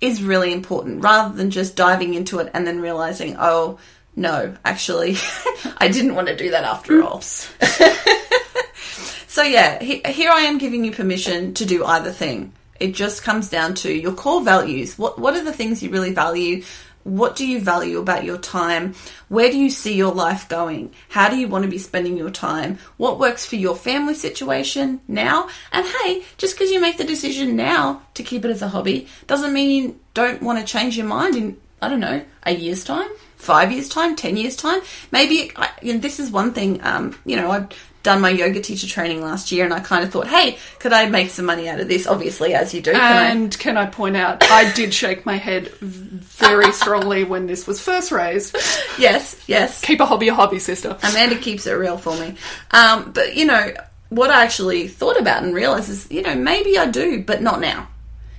is 0.00 0.22
really 0.22 0.52
important 0.52 1.02
rather 1.02 1.34
than 1.34 1.50
just 1.50 1.76
diving 1.76 2.14
into 2.14 2.38
it 2.38 2.50
and 2.54 2.66
then 2.66 2.80
realizing, 2.80 3.36
oh, 3.38 3.78
no, 4.14 4.54
actually, 4.64 5.16
I 5.78 5.88
didn't 5.88 6.14
want 6.14 6.28
to 6.28 6.36
do 6.36 6.50
that 6.50 6.64
after 6.64 7.02
all. 7.02 7.20
so, 7.22 9.42
yeah, 9.42 9.82
he, 9.82 10.02
here 10.06 10.30
I 10.30 10.42
am 10.42 10.58
giving 10.58 10.84
you 10.84 10.92
permission 10.92 11.54
to 11.54 11.64
do 11.64 11.84
either 11.84 12.12
thing. 12.12 12.52
It 12.78 12.94
just 12.94 13.22
comes 13.22 13.48
down 13.48 13.74
to 13.76 13.92
your 13.92 14.12
core 14.12 14.42
values. 14.42 14.98
What, 14.98 15.18
what 15.18 15.34
are 15.34 15.44
the 15.44 15.52
things 15.52 15.82
you 15.82 15.90
really 15.90 16.12
value? 16.12 16.62
What 17.04 17.36
do 17.36 17.46
you 17.46 17.58
value 17.58 17.98
about 17.98 18.24
your 18.24 18.38
time? 18.38 18.94
Where 19.28 19.50
do 19.50 19.58
you 19.58 19.70
see 19.70 19.94
your 19.94 20.12
life 20.12 20.48
going? 20.48 20.92
How 21.08 21.28
do 21.28 21.36
you 21.36 21.48
want 21.48 21.64
to 21.64 21.70
be 21.70 21.78
spending 21.78 22.16
your 22.16 22.30
time? 22.30 22.78
What 22.96 23.18
works 23.18 23.46
for 23.46 23.56
your 23.56 23.74
family 23.74 24.14
situation 24.14 25.00
now? 25.08 25.48
And 25.72 25.86
hey, 25.86 26.22
just 26.36 26.54
because 26.54 26.70
you 26.70 26.80
make 26.80 26.98
the 26.98 27.04
decision 27.04 27.56
now 27.56 28.02
to 28.14 28.22
keep 28.22 28.44
it 28.44 28.50
as 28.50 28.62
a 28.62 28.68
hobby 28.68 29.08
doesn't 29.26 29.52
mean 29.52 29.70
you 29.70 30.00
don't 30.14 30.42
want 30.42 30.60
to 30.60 30.64
change 30.64 30.96
your 30.96 31.06
mind 31.06 31.34
in 31.34 31.56
I 31.82 31.88
don't 31.88 31.98
know, 31.98 32.24
a 32.44 32.54
year's 32.54 32.84
time, 32.84 33.10
five 33.42 33.70
years' 33.72 33.88
time, 33.88 34.16
ten 34.16 34.36
years' 34.36 34.56
time. 34.56 34.80
Maybe 35.10 35.52
I, 35.56 35.68
and 35.82 36.00
this 36.00 36.18
is 36.20 36.30
one 36.30 36.52
thing. 36.52 36.80
Um, 36.82 37.18
you 37.26 37.36
know, 37.36 37.50
I've 37.50 37.68
done 38.02 38.20
my 38.20 38.30
yoga 38.30 38.60
teacher 38.60 38.86
training 38.88 39.20
last 39.22 39.52
year, 39.52 39.64
and 39.64 39.72
I 39.72 39.78
kind 39.80 40.02
of 40.04 40.10
thought, 40.10 40.26
hey, 40.26 40.58
could 40.80 40.92
I 40.92 41.06
make 41.08 41.30
some 41.30 41.44
money 41.44 41.68
out 41.68 41.78
of 41.78 41.86
this? 41.86 42.06
Obviously, 42.06 42.52
as 42.54 42.74
you 42.74 42.80
do. 42.80 42.92
Can 42.92 43.00
I- 43.00 43.26
And 43.30 43.56
can 43.58 43.76
I 43.76 43.86
point 43.86 44.16
out, 44.16 44.42
I 44.50 44.72
did 44.72 44.92
shake 44.92 45.24
my 45.24 45.36
head 45.36 45.68
very 45.80 46.72
strongly 46.72 47.22
when 47.24 47.46
this 47.46 47.66
was 47.66 47.80
first 47.80 48.10
raised. 48.10 48.56
yes, 48.98 49.40
yes. 49.46 49.80
Keep 49.82 50.00
a 50.00 50.06
hobby 50.06 50.28
a 50.28 50.34
hobby, 50.34 50.58
sister. 50.58 50.96
Amanda 51.02 51.36
keeps 51.36 51.66
it 51.66 51.72
real 51.74 51.96
for 51.98 52.16
me. 52.18 52.34
Um, 52.72 53.12
but 53.12 53.36
you 53.36 53.44
know 53.44 53.72
what 54.08 54.30
I 54.30 54.42
actually 54.44 54.88
thought 54.88 55.18
about 55.18 55.42
and 55.42 55.54
realized 55.54 55.88
is, 55.88 56.10
you 56.10 56.22
know, 56.22 56.34
maybe 56.34 56.76
I 56.78 56.86
do, 56.86 57.22
but 57.22 57.40
not 57.40 57.60
now. 57.60 57.88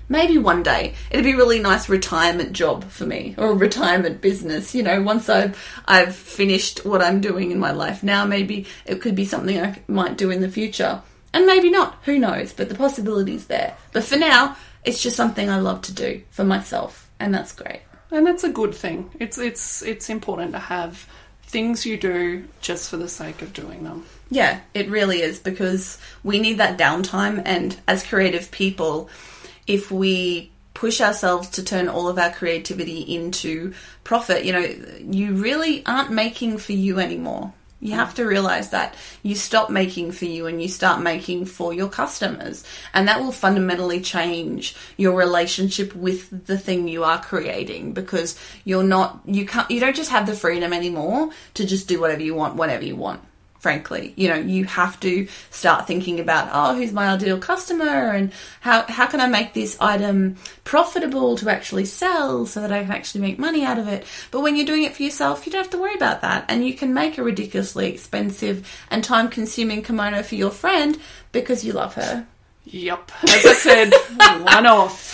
Maybe 0.10 0.38
one 0.38 0.63
day 0.63 0.96
it'd 1.10 1.26
be 1.26 1.32
a 1.32 1.38
really 1.38 1.60
nice 1.60 1.89
retirement 1.89 2.54
job 2.54 2.84
for 2.86 3.06
me 3.06 3.36
or 3.38 3.52
a 3.52 3.56
retirement 3.56 4.22
business. 4.22 4.76
You 4.76 4.84
know, 4.84 5.02
once 5.02 5.30
I've 5.30 5.58
I've 5.88 6.16
finished 6.16 6.86
what 6.86 7.02
I'm 7.02 7.22
doing 7.22 7.52
in 7.52 7.60
my 7.60 7.72
life 7.72 8.04
now, 8.04 8.26
maybe 8.26 8.68
it 8.86 9.02
could 9.02 9.16
be 9.16 9.26
something 9.26 9.60
I 9.60 9.82
might 9.88 10.18
do 10.18 10.30
in 10.30 10.42
the 10.42 10.50
future, 10.50 11.02
and 11.34 11.46
maybe 11.46 11.70
not. 11.70 11.98
Who 12.04 12.20
knows? 12.20 12.54
But 12.54 12.70
the 12.70 12.76
possibility's 12.76 13.48
there. 13.48 13.76
But 13.92 14.04
for 14.04 14.18
now, 14.18 14.58
it's 14.84 15.02
just 15.02 15.16
something 15.16 15.50
I 15.50 15.60
love 15.60 15.82
to 15.84 15.94
do 15.94 16.22
for 16.30 16.44
myself, 16.44 17.10
and 17.20 17.34
that's 17.34 17.54
great. 17.54 17.82
And 18.12 18.28
that's 18.28 18.44
a 18.44 18.50
good 18.50 18.76
thing. 18.76 19.10
It's 19.20 19.38
it's 19.38 19.82
it's 19.82 20.10
important 20.10 20.52
to 20.52 20.60
have 20.60 21.08
things 21.44 21.86
you 21.86 21.98
do 21.98 22.44
just 22.62 22.89
for 22.89 22.98
the 22.98 23.08
sake 23.08 23.42
of 23.42 23.54
doing 23.54 23.84
them. 23.84 24.06
Yeah, 24.30 24.62
it 24.74 24.89
really 24.89 25.22
is 25.22 25.39
because 25.39 26.00
we 26.24 26.39
need 26.39 26.58
that 26.58 26.78
downtime. 26.80 27.42
And 27.46 27.78
as 27.88 28.04
creative 28.04 28.50
people, 28.52 29.10
if 29.67 29.91
we 29.91 30.52
push 30.73 31.02
ourselves 31.02 31.49
to 31.49 31.63
turn 31.63 31.88
all 31.88 32.08
of 32.08 32.17
our 32.17 32.32
creativity 32.32 33.02
into 33.02 33.73
profit, 34.04 34.43
you 34.43 34.52
know, 34.52 34.67
you 34.99 35.36
really 35.36 35.86
aren't 35.86 36.12
making 36.12 36.58
for 36.58 36.73
you 36.73 36.99
anymore. 36.99 37.54
You 37.80 37.93
have 37.93 38.15
to 38.15 38.23
realize 38.23 38.69
that 38.69 38.95
you 39.23 39.36
stop 39.36 39.69
making 39.69 40.13
for 40.13 40.23
you 40.23 40.47
and 40.47 40.62
you 40.62 40.69
start 40.69 41.02
making 41.02 41.45
for 41.45 41.73
your 41.73 41.89
customers. 41.89 42.63
And 42.93 43.10
that 43.10 43.19
will 43.19 43.34
fundamentally 43.34 43.99
change 43.99 44.73
your 44.95 45.17
relationship 45.17 45.93
with 45.93 46.45
the 46.47 46.58
thing 46.58 46.88
you 46.88 47.04
are 47.04 47.21
creating 47.21 47.91
because 47.91 48.39
you're 48.63 48.86
not, 48.86 49.19
you 49.26 49.45
can't, 49.45 49.69
you 49.69 49.82
don't 49.82 49.97
just 49.97 50.12
have 50.12 50.26
the 50.26 50.34
freedom 50.34 50.71
anymore 50.71 51.32
to 51.56 51.65
just 51.65 51.89
do 51.89 51.99
whatever 51.99 52.23
you 52.23 52.34
want, 52.36 52.56
whenever 52.56 52.86
you 52.86 52.95
want 52.95 53.21
frankly 53.63 54.13
you 54.17 54.28
know 54.28 54.36
you 54.36 54.65
have 54.65 54.99
to 54.99 55.26
start 55.49 55.88
thinking 55.88 56.19
about 56.19 56.49
oh 56.52 56.76
who's 56.76 56.91
my 56.91 57.08
ideal 57.08 57.38
customer 57.38 58.12
and 58.12 58.34
how 58.60 58.84
how 58.89 59.08
can 59.08 59.21
i 59.21 59.26
make 59.26 59.54
this 59.54 59.78
item 59.80 60.36
profitable 60.65 61.38
to 61.38 61.49
actually 61.49 61.86
sell 61.86 62.45
so 62.45 62.60
that 62.60 62.73
i 62.73 62.84
can 62.84 62.91
actually 62.91 63.21
make 63.21 63.39
money 63.39 63.63
out 63.63 63.80
of 63.80 63.88
it 63.88 64.06
but 64.32 64.41
when 64.41 64.58
you're 64.58 64.65
doing 64.65 64.84
it 64.84 64.93
for 64.93 65.04
yourself 65.04 65.45
you 65.45 65.52
don't 65.52 65.62
have 65.62 65.71
to 65.71 65.78
worry 65.78 65.95
about 65.95 66.19
that 66.19 66.43
and 66.49 66.67
you 66.67 66.73
can 66.73 66.93
make 66.93 67.17
a 67.17 67.23
ridiculously 67.23 67.89
expensive 67.89 68.69
and 68.91 69.02
time 69.02 69.30
consuming 69.30 69.82
kimono 69.82 70.21
for 70.21 70.36
your 70.36 70.52
friend 70.52 70.99
because 71.32 71.63
you 71.63 71.71
love 71.71 71.93
her 71.93 72.28
Yep. 72.65 73.12
As 73.23 73.45
I 73.45 73.54
said, 73.54 73.91
one 74.43 74.65
off. 74.65 75.13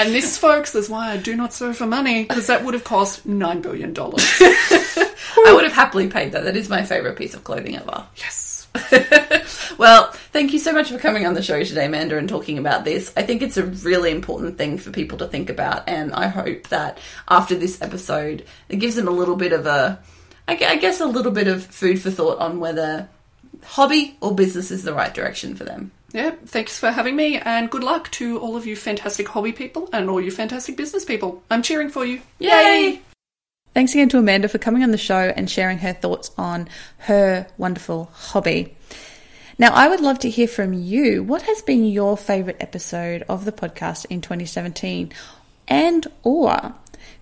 And 0.00 0.14
this, 0.14 0.38
folks, 0.38 0.76
is 0.76 0.88
why 0.88 1.10
I 1.10 1.16
do 1.16 1.34
not 1.34 1.52
serve 1.52 1.76
for 1.76 1.86
money, 1.86 2.22
because 2.22 2.46
that 2.46 2.64
would 2.64 2.74
have 2.74 2.84
cost 2.84 3.26
$9 3.26 3.62
billion. 3.62 3.92
i 5.46 5.52
would 5.52 5.64
have 5.64 5.72
happily 5.72 6.08
paid 6.08 6.32
that 6.32 6.44
that 6.44 6.56
is 6.56 6.68
my 6.68 6.82
favorite 6.82 7.16
piece 7.16 7.34
of 7.34 7.44
clothing 7.44 7.76
ever 7.76 8.06
Yes. 8.16 8.68
Well, 9.78 10.10
thank 10.32 10.52
you 10.52 10.58
so 10.58 10.72
much 10.72 10.90
for 10.90 10.98
coming 10.98 11.24
on 11.24 11.34
the 11.34 11.42
show 11.42 11.62
today, 11.62 11.86
Amanda, 11.86 12.18
and 12.18 12.28
talking 12.28 12.58
about 12.58 12.84
this. 12.84 13.12
I 13.16 13.22
think 13.22 13.42
it's 13.42 13.56
a 13.56 13.64
really 13.64 14.10
important 14.10 14.58
thing 14.58 14.76
for 14.76 14.90
people 14.90 15.18
to 15.18 15.28
think 15.28 15.50
about, 15.50 15.88
and 15.88 16.12
I 16.12 16.26
hope 16.26 16.66
that 16.68 16.98
after 17.28 17.54
this 17.54 17.80
episode, 17.80 18.44
it 18.68 18.76
gives 18.76 18.96
them 18.96 19.06
a 19.06 19.12
little 19.12 19.36
bit 19.36 19.52
of 19.52 19.66
a, 19.66 20.00
I 20.48 20.76
guess, 20.76 21.00
a 21.00 21.06
little 21.06 21.30
bit 21.30 21.46
of 21.46 21.64
food 21.64 22.02
for 22.02 22.10
thought 22.10 22.38
on 22.38 22.58
whether 22.58 23.08
hobby 23.64 24.16
or 24.20 24.34
business 24.34 24.72
is 24.72 24.82
the 24.82 24.94
right 24.94 25.14
direction 25.14 25.54
for 25.54 25.62
them. 25.62 25.92
Yeah, 26.12 26.32
thanks 26.46 26.76
for 26.76 26.90
having 26.90 27.14
me, 27.14 27.38
and 27.38 27.70
good 27.70 27.84
luck 27.84 28.10
to 28.12 28.40
all 28.40 28.56
of 28.56 28.66
you 28.66 28.74
fantastic 28.74 29.28
hobby 29.28 29.52
people 29.52 29.88
and 29.92 30.10
all 30.10 30.20
you 30.20 30.32
fantastic 30.32 30.76
business 30.76 31.04
people. 31.04 31.42
I'm 31.50 31.62
cheering 31.62 31.88
for 31.88 32.04
you. 32.04 32.20
Yay! 32.40 33.00
Thanks 33.78 33.94
again 33.94 34.08
to 34.08 34.18
Amanda 34.18 34.48
for 34.48 34.58
coming 34.58 34.82
on 34.82 34.90
the 34.90 34.98
show 34.98 35.32
and 35.36 35.48
sharing 35.48 35.78
her 35.78 35.92
thoughts 35.92 36.32
on 36.36 36.68
her 36.96 37.46
wonderful 37.58 38.10
hobby. 38.12 38.76
Now, 39.56 39.72
I 39.72 39.86
would 39.86 40.00
love 40.00 40.18
to 40.18 40.30
hear 40.30 40.48
from 40.48 40.72
you. 40.72 41.22
What 41.22 41.42
has 41.42 41.62
been 41.62 41.84
your 41.84 42.16
favorite 42.16 42.56
episode 42.58 43.22
of 43.28 43.44
the 43.44 43.52
podcast 43.52 44.06
in 44.10 44.20
2017? 44.20 45.12
And 45.68 46.08
or 46.24 46.74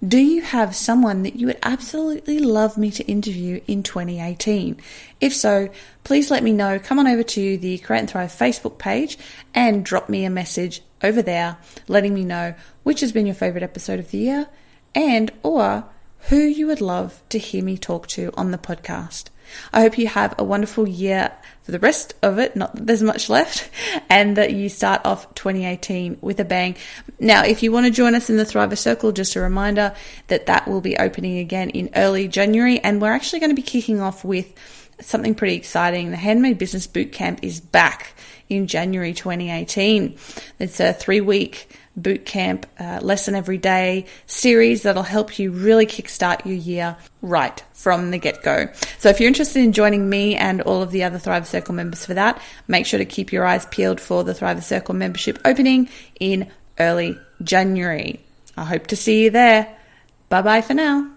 do 0.03 0.16
you 0.16 0.40
have 0.40 0.75
someone 0.75 1.25
that 1.25 1.37
you 1.37 1.49
would 1.49 1.59
absolutely 1.62 2.38
love 2.38 2.79
me 2.79 2.90
to 2.92 3.05
interview 3.05 3.61
in 3.66 3.83
2018? 3.83 4.81
If 5.21 5.35
so, 5.35 5.69
please 6.05 6.31
let 6.31 6.42
me 6.42 6.53
know. 6.53 6.79
Come 6.79 6.99
on 6.99 7.07
over 7.07 7.23
to 7.23 7.59
the 7.59 7.77
Create 7.77 8.01
and 8.01 8.09
Thrive 8.09 8.33
Facebook 8.33 8.79
page 8.79 9.19
and 9.55 9.85
drop 9.85 10.09
me 10.09 10.25
a 10.25 10.31
message 10.31 10.81
over 11.05 11.21
there 11.21 11.59
letting 11.87 12.14
me 12.14 12.25
know 12.25 12.55
which 12.83 13.01
has 13.01 13.12
been 13.12 13.27
your 13.27 13.35
favorite 13.35 13.62
episode 13.62 14.01
of 14.01 14.11
the 14.11 14.16
year 14.16 14.49
and 14.95 15.31
or 15.42 15.85
who 16.29 16.39
you 16.39 16.67
would 16.67 16.81
love 16.81 17.23
to 17.29 17.39
hear 17.39 17.62
me 17.62 17.79
talk 17.79 18.09
to 18.09 18.33
on 18.37 18.51
the 18.51 18.59
podcast. 18.59 19.27
I 19.73 19.83
hope 19.83 19.97
you 19.97 20.09
have 20.09 20.35
a 20.39 20.45
wonderful 20.45 20.89
year 20.89 21.31
for 21.62 21.71
the 21.71 21.79
rest 21.79 22.15
of 22.21 22.41
it, 22.41 22.57
not 22.57 22.75
that 22.75 22.87
there's 22.87 23.03
much 23.03 23.29
left, 23.29 23.71
and 24.11 24.37
that 24.37 24.53
you 24.53 24.69
start 24.69 25.03
off 25.05 25.33
2018 25.35 26.19
with 26.21 26.41
a 26.41 26.45
bang. 26.45 26.77
Now, 27.21 27.45
if 27.45 27.62
you 27.62 27.71
want 27.71 27.87
to 27.87 27.93
join 27.93 28.17
us 28.17 28.29
in 28.29 28.37
the 28.37 28.45
Thriver 28.45 28.77
Circle, 28.77 29.12
just 29.12 29.37
a 29.37 29.41
reminder 29.41 29.95
that 30.27 30.47
that 30.47 30.67
will 30.67 30.81
be 30.81 30.97
opening 30.97 31.39
again 31.39 31.71
in 31.71 31.91
early 31.95 32.27
January, 32.27 32.81
and 32.81 33.01
we're 33.01 33.12
actually 33.12 33.39
going 33.41 33.51
to 33.51 33.57
be 33.57 33.62
kicking 33.62 34.01
off 34.01 34.25
with 34.25 34.53
something 35.01 35.35
pretty 35.35 35.55
exciting. 35.55 36.11
The 36.11 36.17
Handmade 36.17 36.59
Business 36.59 36.89
Bootcamp 36.89 37.41
is 37.43 37.61
back 37.61 38.15
in 38.49 38.67
January 38.67 39.12
2018. 39.12 40.19
It's 40.59 40.81
a 40.81 40.93
three 40.93 41.21
week 41.21 41.69
boot 41.97 42.27
camp, 42.27 42.67
uh, 42.79 43.01
lesson 43.03 43.35
every 43.35 43.59
day 43.59 44.07
series 44.27 44.83
that'll 44.83 45.03
help 45.03 45.39
you 45.39 45.51
really 45.51 45.87
kickstart 45.87 46.45
your 46.45 46.55
year 46.55 46.97
right 47.23 47.63
from 47.73 48.11
the 48.11 48.19
get 48.19 48.43
go. 48.43 48.69
So 48.99 49.09
if 49.09 49.21
you're 49.21 49.29
interested 49.29 49.63
in 49.63 49.73
joining 49.73 50.09
me 50.09 50.37
and 50.37 50.61
all 50.63 50.83
of 50.83 50.91
the 50.91 51.05
other 51.05 51.19
Thrive 51.19 51.47
Circle 51.47 51.75
members 51.75 52.05
for 52.05 52.15
that, 52.15 52.41
make 52.69 52.87
sure 52.87 52.99
to 52.99 53.05
keep 53.05 53.33
your 53.33 53.47
eyes 53.47 53.67
peeled 53.67 54.01
for 54.01 54.25
the 54.25 54.35
Thrive 54.35 54.63
Circle 54.65 54.95
membership 54.95 55.39
opening 55.45 55.89
in 56.21 56.51
early 56.79 57.19
January. 57.43 58.21
I 58.57 58.65
hope 58.65 58.87
to 58.89 58.97
see 58.97 59.25
you 59.25 59.31
there. 59.31 59.77
Bye 60.29 60.43
bye 60.43 60.63
for 60.63 60.75
now. 60.75 61.15